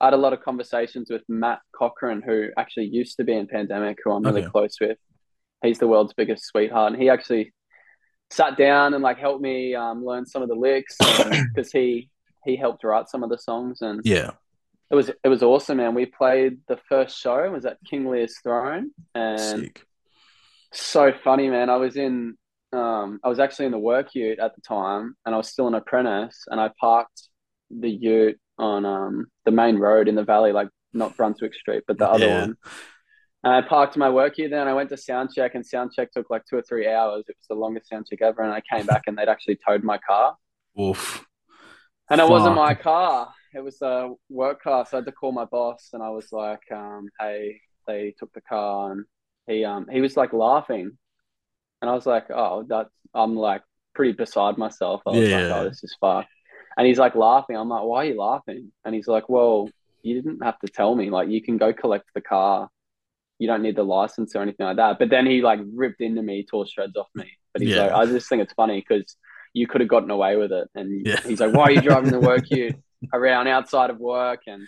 [0.00, 3.46] I had a lot of conversations with Matt Cochran, who actually used to be in
[3.48, 4.50] Pandamic, who I'm really Okay.
[4.50, 4.98] close with.
[5.62, 7.52] He's the world's biggest sweetheart, and he actually
[8.30, 10.96] sat down and like helped me um, learn some of the lyrics
[11.54, 12.10] because he
[12.44, 14.32] he helped write some of the songs, and Yeah.
[14.92, 15.94] It was it was awesome, man.
[15.94, 19.86] We played the first show it was at King Lear's Throne, and Sick.
[20.72, 21.70] so funny, man.
[21.70, 22.36] I was in,
[22.72, 25.68] um, I was actually in the work ute at the time, and I was still
[25.68, 27.28] an apprentice, and I parked
[27.70, 31.98] the ute on um the main road in the valley, like not Brunswick Street, but
[31.98, 32.40] the other Yeah.
[32.40, 32.56] one.
[33.44, 35.92] And I parked my work ute there, and I went to sound check, and sound
[35.96, 37.24] check took like two or three hours.
[37.28, 39.82] It was the longest sound check ever, and I came back, and they'd actually towed
[39.82, 40.36] my car,
[40.78, 41.24] Oof.
[42.10, 44.86] and it wasn't my car; it was a work car.
[44.86, 48.32] So I had to call my boss, and I was like, um, "Hey, they took
[48.32, 49.04] the car," and
[49.46, 50.98] he um he was like laughing,
[51.82, 53.62] and I was like, "Oh, that's." I'm like
[53.94, 55.50] pretty beside myself." I was like, Yeah.
[55.50, 56.30] "Oh, this is fucked,"
[56.76, 57.56] and he's like laughing.
[57.56, 60.94] I'm like, "Why are you laughing?" And he's like, "Well, you didn't have to tell
[60.94, 61.10] me.
[61.10, 62.68] Like, you can go collect the car."
[63.38, 64.98] You don't need the license or anything like that.
[64.98, 67.26] But then he like ripped into me, tore shreds off me.
[67.52, 67.76] But he's Yeah.
[67.76, 69.16] like, I just think it's funny because
[69.52, 70.68] you could have gotten away with it.
[70.74, 71.20] And Yeah.
[71.26, 72.74] he's like, why are you driving the work you
[73.12, 74.40] around outside of work?
[74.46, 74.66] And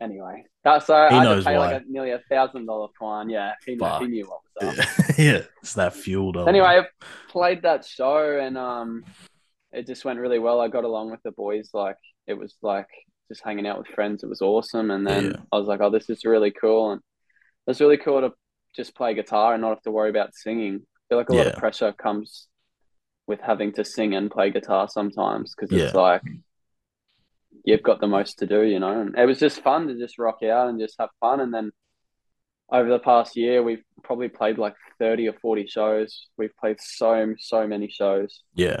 [0.00, 1.72] anyway, that's so He I had knows to pay why.
[1.72, 3.28] like a, nearly a thousand dollar fine.
[3.30, 4.86] Yeah, he, knew, he knew what was up.
[5.18, 5.24] Yeah.
[5.32, 5.40] yeah.
[5.62, 6.44] It's that fueled though.
[6.46, 6.84] Anyway, I
[7.28, 9.04] played that show and um,
[9.72, 10.60] it just went really well.
[10.60, 11.70] I got along with the boys.
[11.72, 12.88] Like it was like
[13.28, 14.22] just hanging out with friends.
[14.22, 14.90] It was awesome.
[14.90, 15.36] And then Yeah.
[15.52, 16.92] I was like, oh, this is really cool.
[16.92, 17.00] And
[17.66, 18.32] it's really cool to
[18.76, 20.76] just play guitar and not have to worry about singing.
[20.82, 22.46] I feel like a lot of pressure comes
[23.26, 26.00] with having to sing and play guitar sometimes because it's Yeah.
[26.00, 26.22] like
[27.68, 28.98] you've got the most to do, you know.
[29.00, 31.40] And it was just fun to just rock out and just have fun.
[31.40, 31.70] And then
[32.72, 36.28] over the past year, we've probably played like 30 or 40 shows.
[36.38, 38.42] We've played so, so many shows.
[38.54, 38.80] Yeah.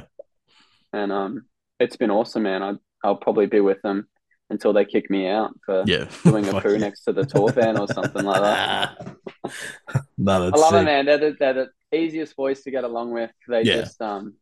[0.92, 1.44] And um,
[1.78, 2.62] it's been awesome, man.
[2.62, 2.72] I,
[3.04, 4.08] I'll probably be with them
[4.50, 6.06] until they kick me out for Yeah.
[6.24, 9.16] doing a poo next to the tour van or something like that.
[10.16, 10.80] no, that's I love sick.
[10.80, 11.04] it, man.
[11.04, 13.30] They're the, they're the easiest voice to get along with.
[13.46, 13.80] They Yeah.
[13.82, 14.34] just um,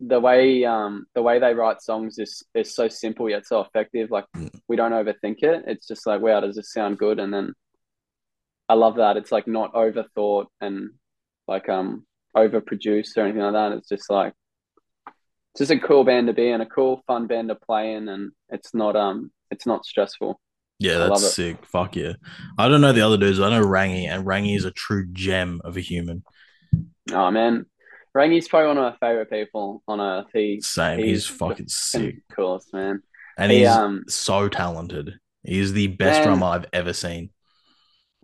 [0.00, 4.10] the way um the way they write songs is is so simple yet so effective.
[4.10, 4.50] Like Mm.
[4.68, 5.64] we don't overthink it.
[5.66, 7.18] It's just like, wow, does this sound good?
[7.20, 7.52] And then
[8.68, 9.16] I love that.
[9.16, 10.90] It's like not overthought and
[11.46, 13.72] like um overproduced or anything like that.
[13.72, 14.32] It's just like
[15.06, 18.08] it's just a cool band to be in, a cool, fun band to play in,
[18.08, 20.40] and it's not um it's not stressful.
[20.78, 21.66] Yeah, that's sick.
[21.66, 22.14] Fuck yeah.
[22.56, 23.38] I don't know the other dudes.
[23.40, 26.22] I know Rangy, and Rangy is a true gem of a human.
[27.12, 27.66] Oh man,
[28.16, 30.26] Rangi's probably one of my favorite people on earth.
[30.32, 30.98] He Same.
[30.98, 32.16] He's, He's fucking sick.
[32.30, 33.02] of course, man.
[33.38, 35.14] And He he's um so talented.
[35.42, 36.26] He's the best Man.
[36.26, 37.30] drummer I've ever seen.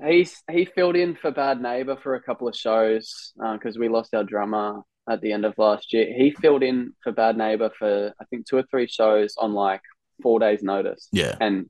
[0.05, 4.15] he's he filled in for Bad Neighbour for a couple of shows because we lost
[4.15, 6.13] our drummer at the end of last year.
[6.15, 9.81] He filled in for Bad Neighbour for I think two or three shows on like
[10.23, 11.37] four days' notice Yeah.
[11.41, 11.67] and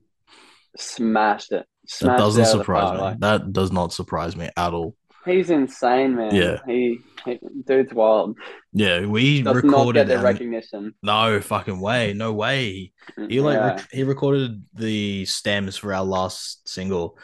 [0.77, 1.65] smashed it.
[2.01, 2.97] That doesn't it out of the surprise me.
[2.99, 4.95] Like, that does not surprise me at all.
[5.27, 6.33] He's insane, man.
[6.33, 6.59] Yeah.
[6.65, 8.37] he, he dude's wild.
[8.73, 10.93] Yeah, we Does not recorded get the recognition.
[11.03, 12.93] no fucking way, no way.
[13.29, 13.67] He like Yeah.
[13.67, 17.17] rec- he recorded the stems for our last single,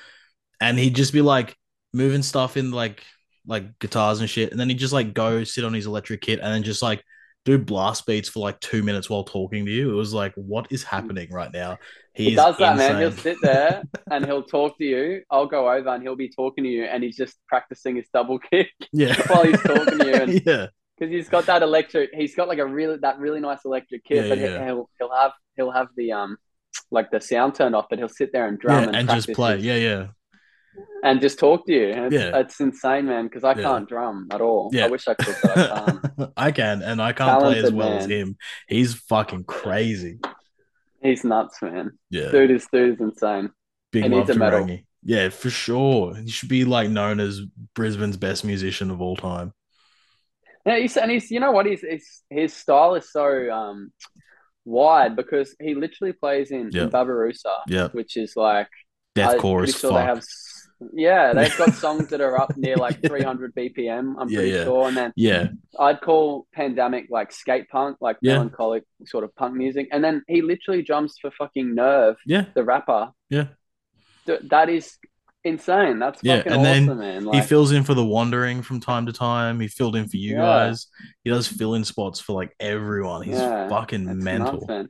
[0.62, 1.56] and he'd just be like
[1.94, 3.04] moving stuff in like
[3.46, 6.40] like guitars and shit, and then he'd just like go sit on his electric kit
[6.40, 7.04] and then just like
[7.46, 9.92] do blast beats for like two minutes while talking to you.
[9.92, 11.78] It was like, what is happening right now?
[12.14, 13.00] He He's does that, man.
[13.00, 15.24] He'll sit there and he'll talk to you.
[15.30, 18.40] I'll go over and he'll be talking to you, and he's just practicing his double
[18.40, 20.14] kick yeah, while he's talking to you.
[20.14, 23.66] And yeah, because he's got that electric, he's got like a really that really nice
[23.66, 24.66] electric kit, Yeah, but yeah.
[24.66, 26.38] he'll he'll have he'll have the um
[26.92, 29.32] like the sound turned off, but he'll sit there and drum yeah, and, and just
[29.34, 29.56] play.
[29.56, 30.08] his- Yeah, yeah,
[31.04, 31.88] and just talk to you.
[31.90, 32.38] It's, Yeah.
[32.40, 33.26] it's insane, man.
[33.26, 33.64] Because I Yeah.
[33.64, 34.70] can't drum at all.
[34.74, 34.86] Yeah.
[34.86, 36.34] I wish I could, but I can't.
[36.38, 38.38] I can, and I can't play as Talented well as him.
[38.68, 40.20] He's fucking crazy.
[41.02, 41.92] he's nuts, man.
[42.10, 43.52] Yeah, Dude is dude is insane.
[43.92, 44.60] big he love needs a to medal.
[44.60, 44.86] Rangy.
[45.04, 46.16] Yeah, for sure.
[46.16, 47.42] He should be like known as
[47.76, 49.52] Brisbane's best musician of all time.
[50.66, 53.92] Yeah, he's and he's you know what he's, he's his style is so um
[54.64, 56.84] wide because he literally plays in, Yeah.
[56.84, 58.70] in Babarusa, Yeah, which is like
[59.14, 59.34] deathcore.
[59.34, 59.72] I'm chorus.
[59.74, 60.00] pretty sure fuck.
[60.00, 60.24] they have.
[60.94, 63.10] Yeah, they've got songs that are up near like Yeah.
[63.10, 64.16] 300 BPM.
[64.20, 64.64] I'm Yeah, pretty yeah.
[64.64, 65.48] sure, and then Yeah,
[65.80, 68.34] I'd call Pandamic like skate punk, like Yeah.
[68.34, 69.88] melancholic sort of punk music.
[69.92, 73.12] And then he literally drums for fucking Nerve, yeah, the rapper.
[73.30, 73.48] Yeah.
[74.26, 74.98] Th- that is
[75.44, 76.00] insane.
[76.00, 77.34] That's Yeah, fucking and then awesome, man.
[77.34, 79.60] he fills in for the Wandering from time to time.
[79.60, 80.42] He filled in for you Yeah.
[80.42, 80.88] guys.
[81.24, 83.24] He does fill in spots for like everyone.
[83.24, 84.66] He's Yeah, fucking mental.
[84.66, 84.90] nuts.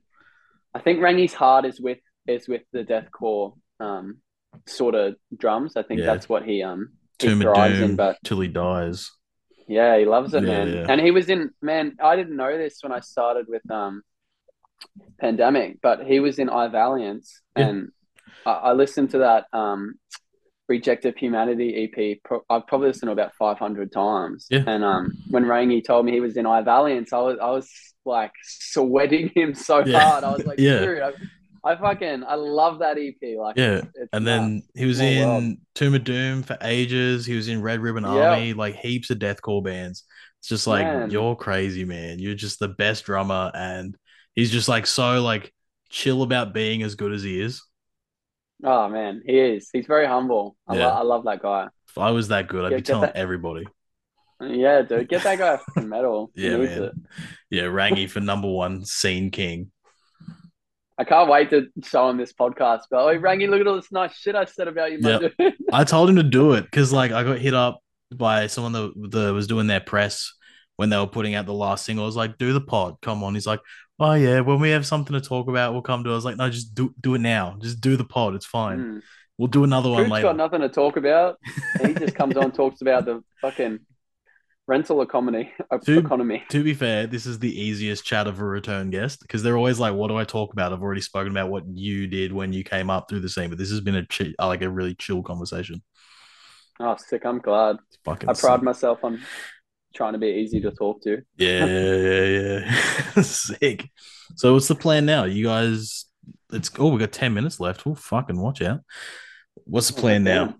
[0.76, 4.20] I think Rangy's heart is with is with the deathcore um
[4.68, 5.76] sort of drums.
[5.76, 6.08] I think Yeah.
[6.08, 6.90] that's what he um
[7.20, 7.96] he Tomb of thrives in.
[7.96, 9.10] But till he dies.
[9.68, 10.68] yeah, he loves it, Yeah, man.
[10.74, 10.86] yeah.
[10.90, 11.96] And he was in man.
[12.02, 14.02] I didn't know this when I started with um
[15.20, 17.90] Pandamic, but he was in I Valiance, and
[18.46, 19.96] I, I listened to that um
[20.68, 22.18] Reject of Humanity EP.
[22.24, 24.48] Pro- I've probably listened to about five hundred times.
[24.50, 24.64] Yeah.
[24.68, 27.70] And um when Rangy told me he was in I Valiance, I was I was
[28.06, 30.24] like sweating him so hard.
[30.26, 30.80] I was like, Yeah.
[30.80, 31.12] dude, I,
[31.66, 33.38] I fucking I love that EP.
[33.38, 34.42] Like, Yeah, it's, it's And nuts.
[34.42, 35.54] then he was in world.
[35.76, 37.26] Tomb of Doom for ages.
[37.26, 38.32] He was in Red Ribbon Yeah.
[38.32, 40.04] Army, like heaps of deathcore bands.
[40.40, 41.10] It's just like Man.
[41.10, 42.20] you're crazy, man.
[42.20, 43.96] You're just the best drummer, and
[44.36, 45.54] he's just like so like
[45.90, 47.62] chill about being as good as he is.
[48.66, 49.70] oh man, he is.
[49.72, 50.58] He's very humble.
[50.68, 50.88] I, Yeah.
[50.88, 51.68] lo- I love that guy.
[51.90, 53.66] If I was that good, I'd Yeah, be telling that- everybody.
[54.42, 56.30] Yeah, dude, get that guy a medal.
[56.36, 56.84] Yeah, man.
[56.84, 56.94] it.
[57.50, 59.72] Yeah, Rangy for number one scene king.
[60.98, 62.82] I can't wait to show him this podcast.
[62.90, 65.54] But oh, Rangy, look at all this nice shit I said about you, Yep.
[65.72, 67.80] I told him to do it because like I got hit up
[68.16, 70.34] by someone that, that was doing their press
[70.78, 72.06] when they were putting out the last single.
[72.06, 73.60] I was like, "Do the pod, come on." He's like,
[74.00, 76.14] "Oh yeah, when we have something to talk about, we'll come to." it.
[76.14, 77.58] I was like, "No, just do do it now.
[77.62, 78.36] Just do the pod.
[78.36, 78.80] It's fine.
[78.80, 79.02] Mm.
[79.38, 81.38] We'll do another one Coop's later." got nothing to talk about.
[81.82, 83.80] He just comes on talks about the fucking
[84.68, 85.52] rental economy.
[85.86, 86.06] Dude.
[86.06, 86.44] economy.
[86.50, 89.80] To be fair, this is the easiest chat of a return guest because they're always
[89.80, 92.64] like, "What do I talk about?" I've already spoken about what you did when you
[92.64, 94.96] came up through the scene, but this has been a chi- uh, like a really
[94.96, 95.82] chill conversation.
[96.80, 97.26] Oh, sick.
[97.26, 97.78] I'm glad.
[98.04, 98.30] Fucking.
[98.30, 98.64] I pride sick.
[98.64, 99.22] myself on
[99.94, 101.22] trying to be easy to talk to.
[101.38, 102.58] Yeah, yeah,
[103.16, 103.22] yeah.
[103.22, 103.90] Sick.
[104.36, 105.26] So what's the plan now?
[105.26, 106.06] You guys
[106.52, 107.86] it's oh we got 10 minutes left.
[107.86, 108.82] Oh fucking watch out.
[109.66, 110.56] What's the plan now?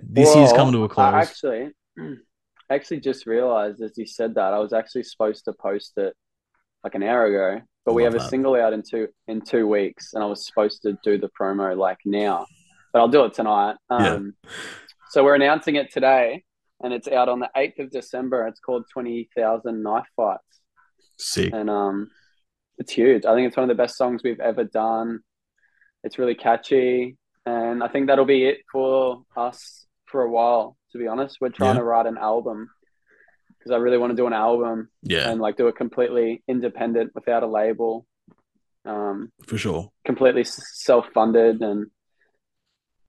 [0.00, 1.14] this year's coming to a close.
[1.14, 1.70] actually,
[2.70, 6.14] actually just realized as you said that I was actually supposed to post it
[6.82, 9.66] like an hour ago, but we Love have a single out in two in two
[9.66, 12.46] weeks, and I was supposed to do the promo like now.
[12.92, 13.76] but I'll do it tonight.
[13.90, 13.96] Yeah.
[14.14, 14.34] Um,
[15.10, 16.42] So we're announcing it today,
[16.82, 18.46] and it's out on the eighth of December.
[18.48, 20.60] It's called Twenty Thousand Knife Fights,
[21.18, 21.52] Sick.
[21.52, 22.10] and um,
[22.78, 23.24] it's huge.
[23.24, 25.20] I think it's one of the best songs we've ever done.
[26.02, 30.76] It's really catchy, and I think that'll be it for us for a while.
[30.94, 31.80] To be honest, we're trying Yeah.
[31.80, 32.70] to write an album
[33.58, 37.10] because I really want to do an album Yeah, and like do it completely independent
[37.16, 38.06] without a label,
[38.84, 39.90] um, for sure.
[40.06, 41.90] completely self funded and.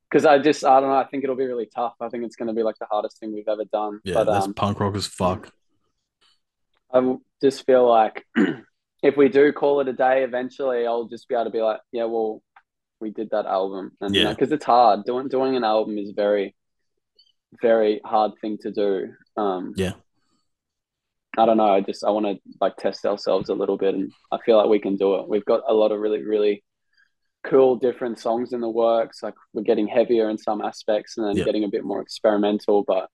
[0.10, 0.96] Because I just, I don't know.
[0.96, 1.94] I think it'll be really tough.
[2.00, 4.00] I think it's going to be like the hardest thing we've ever done.
[4.04, 5.52] Yeah, but that's um, punk rock as fuck.
[6.94, 8.26] I just feel like
[9.04, 11.82] if we do call it a day eventually, I'll just be able to be like,
[11.92, 12.42] yeah, well,
[13.02, 14.30] we did that album, and Yeah.
[14.30, 16.56] because it's hard doing doing an album is very,
[17.62, 19.14] very hard thing to do.
[19.38, 19.94] Um, Yeah.
[21.38, 21.74] I don't know.
[21.74, 24.70] I just I want to like test ourselves a little bit, and I feel like
[24.70, 25.28] we can do it.
[25.28, 26.64] We've got a lot of really really
[27.44, 29.22] cool different songs in the works.
[29.22, 31.44] Like we're getting heavier in some aspects, and then Yeah.
[31.44, 32.84] getting a bit more experimental.
[32.88, 33.10] But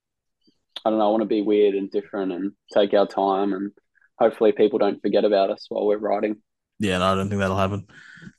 [0.85, 1.07] I don't know.
[1.07, 3.71] I want to be weird and different, and take our time, and
[4.19, 6.41] hopefully people don't forget about us while we're writing.
[6.79, 7.87] Yeah, no, I don't think that'll happen.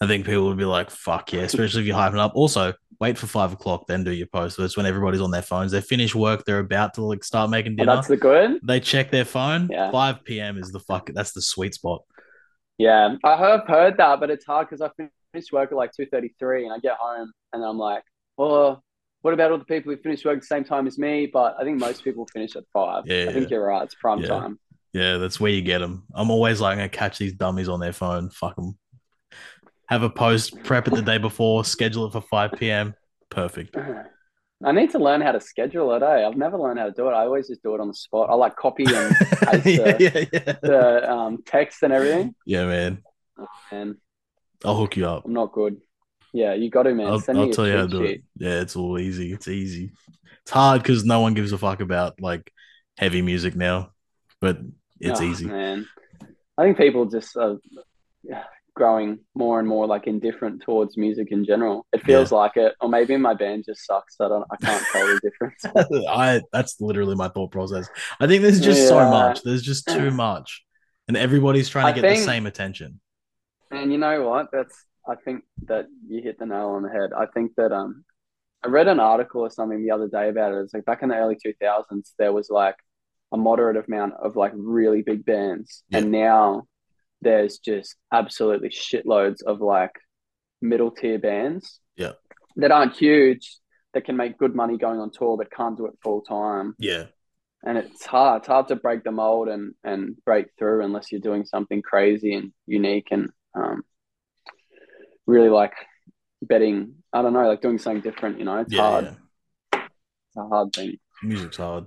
[0.00, 2.32] I think people would be like, fuck yeah, especially if you're hyping up.
[2.34, 4.56] Also, wait for five o'clock, then do your post.
[4.56, 5.72] That's when everybody's on their phones.
[5.72, 7.94] They finish work, they're about to like start making And dinner.
[7.96, 8.60] that's the good.
[8.62, 9.68] They check their phone.
[9.70, 9.90] Yeah.
[9.90, 10.56] 5 p.m.
[10.56, 12.02] is the fuck that's the sweet spot.
[12.78, 16.06] Yeah, I have heard that, but it's hard because I finish work at like two
[16.06, 18.02] thirty three, and I get home and I'm like,
[18.38, 18.80] oh,
[19.20, 21.28] what about all the people who finish work at the same time as me?
[21.32, 23.04] But I think most people finish at five.
[23.06, 23.56] Yeah, I think yeah.
[23.56, 23.82] you're right.
[23.84, 24.28] It's prime Yeah.
[24.28, 24.58] time.
[24.92, 26.04] Yeah, that's where you get them.
[26.14, 28.30] I'm always like, I'm gonna catch these dummies on their phone.
[28.30, 28.76] Fuck them.
[29.88, 32.94] Have a post, prep it the day before, schedule it for 5 p.m.
[33.30, 33.76] Perfect.
[34.64, 36.02] I need to learn how to schedule it.
[36.02, 36.26] Eh?
[36.26, 37.12] I've never learned how to do it.
[37.12, 38.30] I always just do it on the spot.
[38.30, 40.56] I like copy and paste yeah, the, yeah, yeah.
[40.62, 42.34] the um, text and everything.
[42.46, 43.02] Yeah, man.
[43.72, 43.96] And
[44.64, 45.24] I'll hook you up.
[45.24, 45.78] I'm not good.
[46.32, 47.08] Yeah, you got to, man.
[47.08, 48.20] I'll, Send I'll tell you how to do sheet.
[48.20, 48.22] it.
[48.36, 49.32] Yeah, it's all easy.
[49.32, 49.90] It's easy.
[50.42, 52.50] It's hard because no one gives a fuck about like
[52.96, 53.90] heavy music now,
[54.40, 54.58] but
[55.00, 55.46] it's Oh, easy.
[55.46, 55.86] man.
[56.56, 57.58] I think people just are
[58.74, 61.86] growing more and more like indifferent towards music in general.
[61.92, 64.16] It feels like it, or maybe my band just sucks.
[64.20, 64.44] I don't.
[64.50, 65.64] I can't tell the difference.
[66.08, 67.88] I that's literally my thought process.
[68.20, 69.42] I think there's just so much.
[69.42, 70.64] There's just too much,
[71.08, 73.00] and everybody's trying to I get the same attention.
[73.70, 74.48] And you know what?
[74.52, 74.74] That's.
[75.06, 77.10] I think that you hit the nail on the head.
[77.12, 78.04] I think that um,
[78.64, 80.58] I read an article or something the other day about it.
[80.58, 82.76] It's like back in the early two thousands, there was like
[83.32, 85.98] a moderate amount of like really big bands, Yeah.
[85.98, 86.66] and now
[87.22, 89.92] there's just absolutely shitloads of like
[90.60, 91.80] middle tier bands.
[91.96, 92.12] Yeah.
[92.56, 93.56] That aren't huge,
[93.94, 96.74] that can make good money going on tour, but can't do it full time.
[96.78, 97.06] Yeah,
[97.64, 98.40] And it's hard.
[98.40, 102.34] It's hard to break the mold and and break through unless you're doing something crazy
[102.34, 103.82] and unique and um,
[105.26, 105.74] really like
[106.42, 106.96] betting.
[107.12, 108.38] I don't know, like doing something different.
[108.38, 109.04] You know, it's yeah, hard.
[109.04, 109.12] yeah.
[109.74, 110.96] It's a hard thing.
[111.22, 111.86] Music's hard.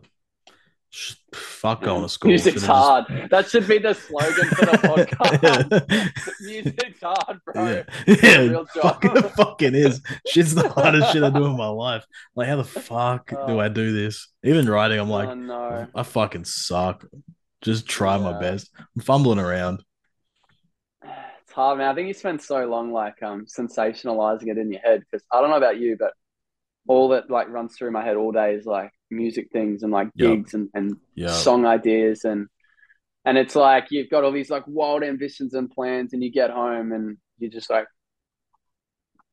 [1.65, 2.29] Fuck going to school.
[2.29, 3.05] Music's just- hard.
[3.31, 4.71] That should be the slogan for the
[5.17, 6.41] podcast.
[6.41, 7.65] Music's hard, bro.
[7.65, 8.81] yeah, It's yeah, real job.
[8.83, 10.01] fucking, it fucking is.
[10.27, 12.05] Shit's the hardest shit I do in my life.
[12.35, 13.59] Like, how the fuck do Oh.
[13.59, 14.27] I do this?
[14.43, 15.87] Even writing, I'm like, oh no.
[15.95, 17.03] I fucking suck.
[17.61, 18.69] Just try my best.
[18.95, 19.81] I'm fumbling around.
[21.03, 21.89] It's hard, man.
[21.89, 25.41] I think you spend so long like um sensationalizing it in your head because I
[25.41, 26.13] don't know about you, but
[26.87, 30.09] all that like runs through my head all day is like music things and like
[30.15, 30.29] Yup.
[30.37, 32.47] gigs and, and Yeah, song ideas and
[33.25, 36.51] and it's like you've got all these like wild ambitions and plans and you get
[36.51, 37.87] home and you're just like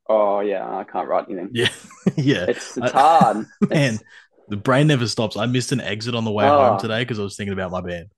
[0.08, 1.68] oh yeah i can't write anything yeah,
[2.16, 2.46] yeah.
[2.48, 4.02] it's it's I- hard Man, It's-
[4.48, 5.36] the brain never stops.
[5.36, 6.70] I missed an exit on the way Oh.
[6.70, 8.08] home today because I was thinking about my band.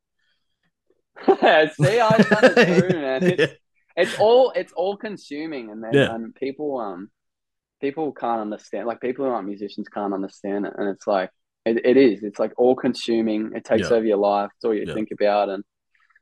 [1.75, 3.47] see i've done it too man it's, Yeah.
[3.97, 6.15] it's all it's all consuming and then Yeah.
[6.15, 7.11] and people um
[7.81, 11.31] people can't understand like people who aren't musicians can't understand it and it's like
[11.65, 13.97] it, it is it's like all consuming it takes Yeah.
[13.97, 14.95] over your life it's all you Yeah.
[14.95, 15.65] think about and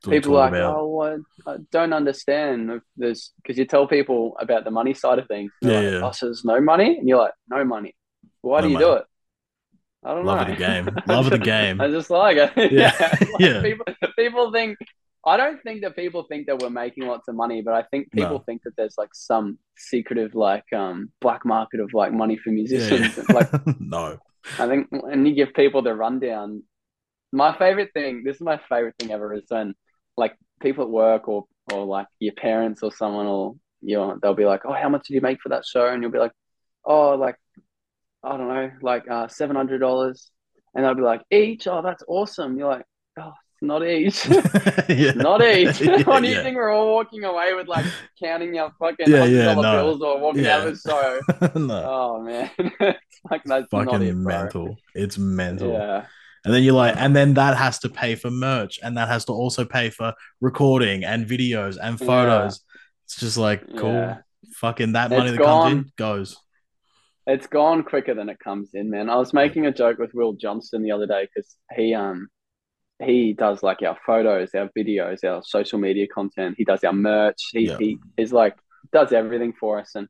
[0.09, 0.75] people are like, about.
[0.77, 2.81] oh, well, I don't understand.
[2.97, 5.49] There's because you tell people about the money side of things.
[5.61, 6.01] Yeah, like, yeah.
[6.03, 7.95] Oh, so there's no money, and you're like, no money.
[8.41, 8.85] Why No do you money.
[8.85, 9.05] do it?
[10.03, 10.31] I don't know.
[10.33, 10.51] Love know.
[10.53, 10.89] of the game.
[11.07, 11.79] Love of the game.
[11.79, 12.71] I just like it.
[12.73, 12.91] Yeah.
[12.99, 13.61] Like, Yeah.
[13.61, 13.85] People,
[14.17, 14.77] people think.
[15.25, 18.11] I don't think that people think that we're making lots of money, but I think
[18.11, 18.43] people No.
[18.45, 22.55] think that there's like some secretive like um black market of like money for Yeah,
[22.55, 23.17] musicians.
[23.17, 23.33] yeah.
[23.33, 23.49] Like
[23.79, 24.17] no.
[24.59, 26.63] I think when you give people the rundown,
[27.31, 29.73] my favorite thing, this is my favorite thing ever, is when
[30.17, 34.33] like people at work or or like your parents or someone or you know they'll
[34.33, 35.87] be like, oh, how much did you make for that show?
[35.87, 36.33] And you'll be like,
[36.85, 37.35] oh, like
[38.23, 40.31] I don't know, like uh, seven hundred dollars,
[40.73, 41.67] and they'll be like each.
[41.67, 42.57] Oh, that's awesome.
[42.57, 42.85] You're like,
[43.19, 43.33] oh,
[43.63, 44.25] not each.
[44.89, 45.11] yeah.
[45.15, 45.81] not each.
[45.81, 46.43] Yeah, what do you yeah.
[46.43, 47.85] think we're all walking away with like
[48.21, 49.83] counting our fucking Yeah, yeah, dollar no.
[49.83, 50.57] bills or walking Yeah.
[50.57, 51.49] out the show?
[51.59, 51.83] no.
[51.85, 54.23] Oh man, it's like that's not Fucking it, bro.
[54.23, 54.77] mental.
[54.93, 55.71] It's mental.
[55.73, 56.05] Yeah,
[56.45, 59.25] And then you're like, and then that has to pay for merch, and that has
[59.25, 62.05] to also pay for recording and videos and Yeah.
[62.07, 62.61] photos.
[63.05, 63.93] It's just like cool.
[63.93, 64.17] Yeah.
[64.55, 66.37] Fucking that It's money that comes in goes.
[67.25, 69.09] it's gone quicker than it comes in, man.
[69.09, 72.27] I was making a joke with Will Johnston the other day because he um
[73.03, 76.55] he does like our photos, our videos, our social media content.
[76.57, 77.41] He does our merch.
[77.51, 77.77] He Yeah.
[77.77, 78.55] he is like
[78.91, 80.07] does everything for us, and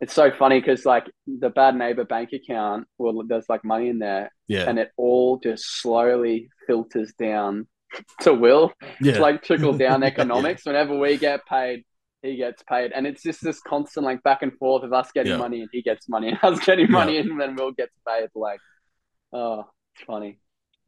[0.00, 3.98] it's so funny because like the Bad Neighbour bank account, well, there's like money in
[3.98, 4.68] there, Yeah.
[4.68, 7.66] and it all just slowly filters down
[8.22, 8.72] to Will.
[9.00, 9.10] yeah.
[9.12, 10.08] It's like trickle down Yeah.
[10.08, 10.64] economics.
[10.64, 11.84] Whenever we get paid,
[12.22, 15.32] he gets paid, and it's just this constant like back and forth of us getting
[15.32, 15.38] Yeah.
[15.38, 18.28] money and he gets money, and us getting money and then Will gets paid.
[18.34, 18.60] Like,
[19.32, 19.64] oh,
[19.96, 20.38] it's funny.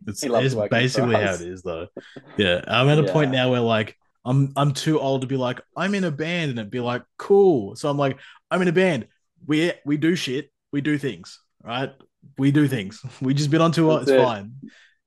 [0.07, 1.89] It's, it's basically how it is though.
[2.37, 2.63] Yeah.
[2.67, 5.95] I'm at a point now where like I'm I'm too old to be like, I'm
[5.95, 7.77] in a band and it'd be like, cool.
[7.77, 8.19] So I'm like,
[8.51, 9.07] I'm in a band.
[9.47, 10.51] We we do shit.
[10.73, 11.91] We do things, right?
[12.39, 13.03] We do things.
[13.21, 14.25] We just been on tour, That's it's it.
[14.25, 14.53] fine.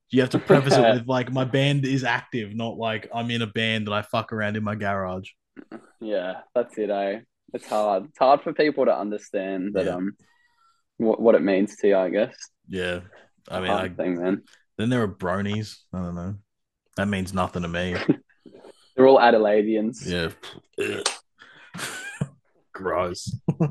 [0.09, 3.41] You have to preface it with like my band is active, not like I'm in
[3.41, 5.29] a band and I fuck around in my garage.
[6.01, 6.89] Yeah, that's it.
[6.89, 7.19] Eh?
[7.53, 8.05] It's hard.
[8.09, 9.95] It's hard for people to understand that Yeah.
[9.95, 10.15] um
[10.97, 11.97] what what it means to you.
[11.97, 12.35] I guess.
[12.67, 12.99] Yeah.
[13.49, 14.41] I mean, I, thing, man.
[14.77, 15.77] Then there are bronies.
[15.93, 16.35] I don't know.
[16.97, 17.95] That means nothing to me.
[18.95, 20.05] They're all Adelaideans.
[20.05, 20.31] Yeah.
[22.73, 23.33] Gross.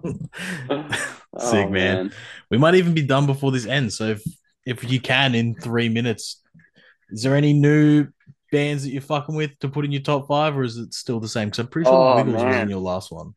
[1.36, 2.12] Oh, Sick, man.
[2.48, 3.96] We might even be done before this ends.
[3.96, 4.22] So if
[4.64, 6.40] if you can in three minutes,
[7.10, 8.06] is there any new
[8.52, 11.18] bands that you're fucking with to put in your top five, or is it still
[11.18, 11.48] the same?
[11.48, 13.34] Because I'm pretty sure Oh, Wiggles was in your last one.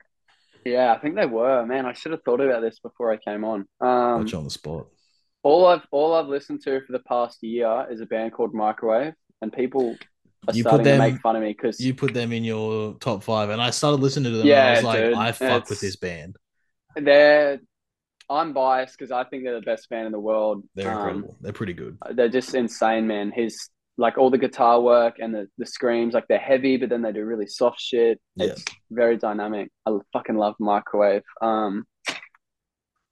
[0.64, 1.66] Yeah, I think they were.
[1.66, 3.68] Man, I should have thought about this before I came on.
[3.82, 4.86] Um, Put you on the spot.
[5.44, 9.14] All I've all I've listened to for the past year is a band called Microwave,
[9.42, 9.96] and people
[10.48, 12.44] are You put starting them- to make fun of me because You put them in
[12.44, 14.40] your top five, and I started listening to them.
[14.42, 16.38] and Yeah, I was like, dude, I fuck with this band.
[16.96, 17.60] they're.
[18.30, 20.62] I'm biased because I think they're the best band in the world.
[20.76, 21.38] They're Um, incredible.
[21.40, 21.98] They're pretty good.
[22.12, 23.32] they're just insane, man.
[23.32, 23.70] His
[24.00, 27.12] like all the guitar work and the, the screams, like they're heavy, but then they
[27.14, 28.20] do really soft shit.
[28.36, 28.48] Yeah.
[28.48, 29.72] It's very dynamic.
[29.88, 31.24] I fucking love Microwave.
[31.42, 31.88] Um,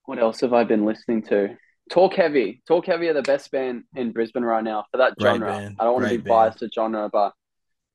[0.05, 1.55] what else have I been listening to?
[1.91, 2.61] Talk Heavy.
[2.67, 5.47] Talk Heavy are the best band in Brisbane right now for that Great genre.
[5.51, 5.75] band.
[5.79, 6.27] I don't want to be band.
[6.29, 7.33] biased to genre, but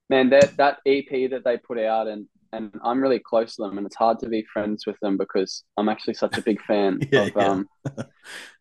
[0.08, 3.78] man, that that EP that they put out and and I'm really close to them,
[3.78, 6.98] and it's hard to be friends with them because I'm actually such a big fan
[7.12, 7.48] Yeah, of yeah.
[7.48, 7.68] um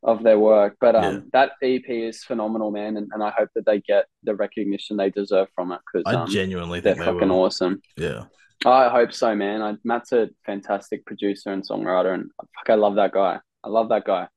[0.03, 0.77] of their work.
[0.79, 1.19] But um, Yeah.
[1.33, 5.09] that EP is phenomenal, man, and, and I hope that they get the recognition they
[5.09, 7.43] deserve from it because I um, genuinely they're think they fucking will.
[7.45, 7.81] awesome.
[7.97, 8.25] Yeah.
[8.65, 9.61] I hope so, man.
[9.61, 13.39] I, Matt's a fantastic producer and songwriter, and fuck, I love that guy.
[13.63, 14.27] I love that guy.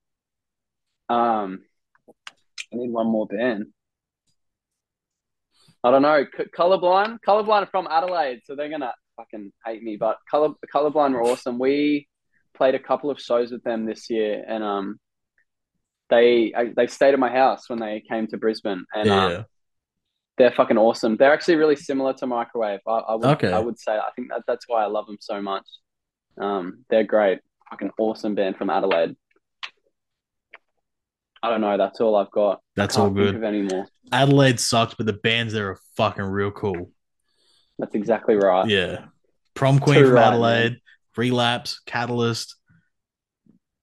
[1.12, 1.62] Um,
[2.72, 3.66] I need one more band.
[5.84, 6.24] I don't know.
[6.36, 9.96] C- Colorblind, Colorblind are from Adelaide, so they're gonna fucking hate me.
[9.96, 11.58] But Color Colorblind were awesome.
[11.58, 12.08] We
[12.54, 15.00] played a couple of shows with them this year, and um,
[16.08, 19.24] they I, they stayed at my house when they came to Brisbane, and yeah.
[19.24, 19.44] um,
[20.38, 21.16] they're fucking awesome.
[21.16, 22.80] They're actually really similar to Microwave.
[22.86, 23.52] I, I would Okay.
[23.52, 25.66] I would say I think that that's why I love them so much.
[26.40, 27.40] Um, they're great.
[27.70, 29.16] Fucking awesome band from Adelaide.
[31.42, 31.76] I don't know.
[31.76, 32.60] That's all I've got.
[32.76, 33.34] That's all good.
[33.34, 33.86] of any more.
[34.12, 36.90] Adelaide sucks, but the bands there are fucking real cool.
[37.78, 38.68] That's exactly right.
[38.68, 39.06] Yeah.
[39.54, 40.80] Prom Queen Too from right, Adelaide,
[41.16, 42.56] Relapse, Catalyst.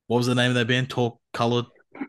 [0.08, 0.90] What was the name of that band?
[0.90, 1.66] Talk Colored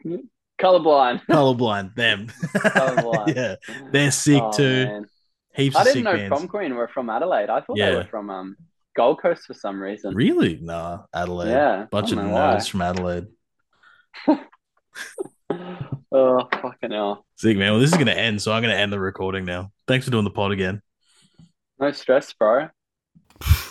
[0.60, 1.22] Colorblind.
[1.28, 1.94] Colorblind.
[1.94, 2.28] Them.
[2.54, 3.34] Colorblind.
[3.34, 3.56] yeah.
[3.90, 4.84] They're sick Oh, too.
[4.86, 5.06] man.
[5.54, 6.28] Heaps I didn't know bands.
[6.28, 7.50] Prom Queen were from Adelaide.
[7.50, 8.56] I thought they were from um
[8.96, 10.14] Gold Coast for some reason.
[10.14, 10.58] Really?
[10.62, 11.50] Nah, Adelaide.
[11.50, 12.60] Yeah, Bunch of nerds why.
[12.60, 13.26] from Adelaide.
[16.12, 17.24] Oh fucking hell!
[17.36, 17.72] Sick, man.
[17.72, 19.70] Well, this is going to end, so I'm going to end the recording now.
[19.86, 20.82] Thanks for doing the pod again.
[21.78, 22.68] No stress, bro.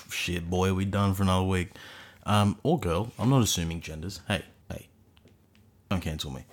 [0.10, 1.72] Shit, boy, we done for another week.
[2.26, 4.22] Um, or girl, I'm not assuming genders.
[4.28, 4.88] Hey, hey,
[5.90, 6.46] don't cancel me.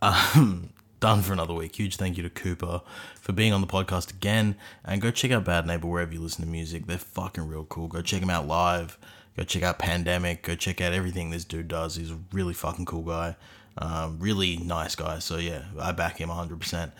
[0.00, 1.76] Um, done for another week.
[1.76, 2.80] Huge thank you to Cooper
[3.20, 4.56] for being on the podcast again.
[4.84, 6.86] And go check out Bad Neighbour wherever you listen to music.
[6.86, 7.88] They're fucking real cool.
[7.88, 8.98] Go check them out live.
[9.36, 10.42] Go check out Pandamic.
[10.42, 11.96] Go check out everything this dude does.
[11.96, 13.36] He's a really fucking cool guy.
[13.78, 15.18] Um, really nice guy.
[15.18, 16.92] So yeah, I back him 100%.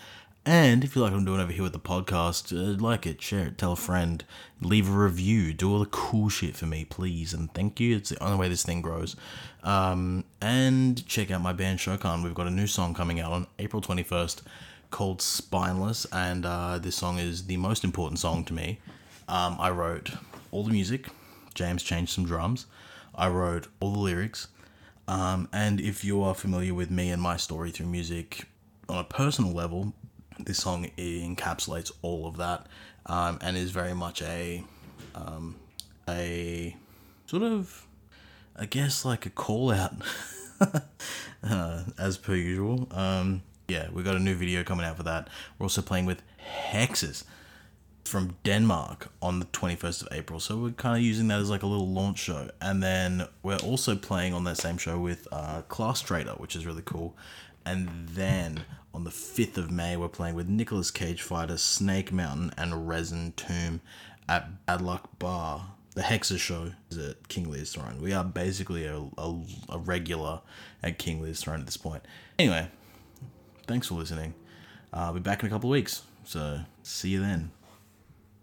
[0.45, 3.21] And if you like what I'm doing over here with the podcast, uh, like it,
[3.21, 4.25] share it, tell a friend,
[4.59, 7.95] leave a review, do all the cool shit for me, please, and thank you.
[7.95, 9.15] It's the only way this thing grows.
[9.63, 12.25] Um, and check out my band Shokan.
[12.25, 14.41] We've got a new song coming out on April 21st
[14.91, 18.79] called Spineless, and uh, this song is the most important song to me.
[19.29, 20.11] Um, I wrote
[20.51, 21.07] all the music,
[21.55, 22.65] James changed some drums,
[23.15, 24.49] I wrote all the lyrics,
[25.07, 28.45] um, and if you are familiar with me and my story through music
[28.87, 29.93] on a personal level,
[30.39, 32.67] this song encapsulates all of that
[33.05, 34.63] um, and is very much a
[35.15, 35.55] um,
[36.07, 36.75] a
[37.25, 37.85] sort of
[38.55, 39.93] I guess like a call out
[41.43, 42.87] uh, as per usual.
[42.91, 45.29] Um, yeah, we got a new video coming out for that.
[45.57, 46.21] We're also playing with
[46.71, 47.23] Hexis
[48.05, 50.39] from Denmark on the 21st of April.
[50.39, 52.49] So we're kind of using that as like a little launch show.
[52.61, 56.65] And then we're also playing on that same show with uh, Class Trader, which is
[56.65, 57.15] really cool.
[57.65, 62.51] And then on the 5th of May, we're playing with Nicholas Cage Fighter, Snake Mountain,
[62.57, 63.81] and Resin Tomb
[64.27, 65.71] at Bad Luck Bar.
[65.95, 68.01] The Hexis show is at King Lear's Throne.
[68.01, 70.41] We are basically a, a, a regular
[70.81, 72.03] at King Lear's Throne at this point.
[72.37, 72.67] Anyway,
[73.67, 74.33] thanks for listening.
[74.91, 76.01] Uh, I'll be back in a couple of weeks.
[76.25, 77.51] So see you then.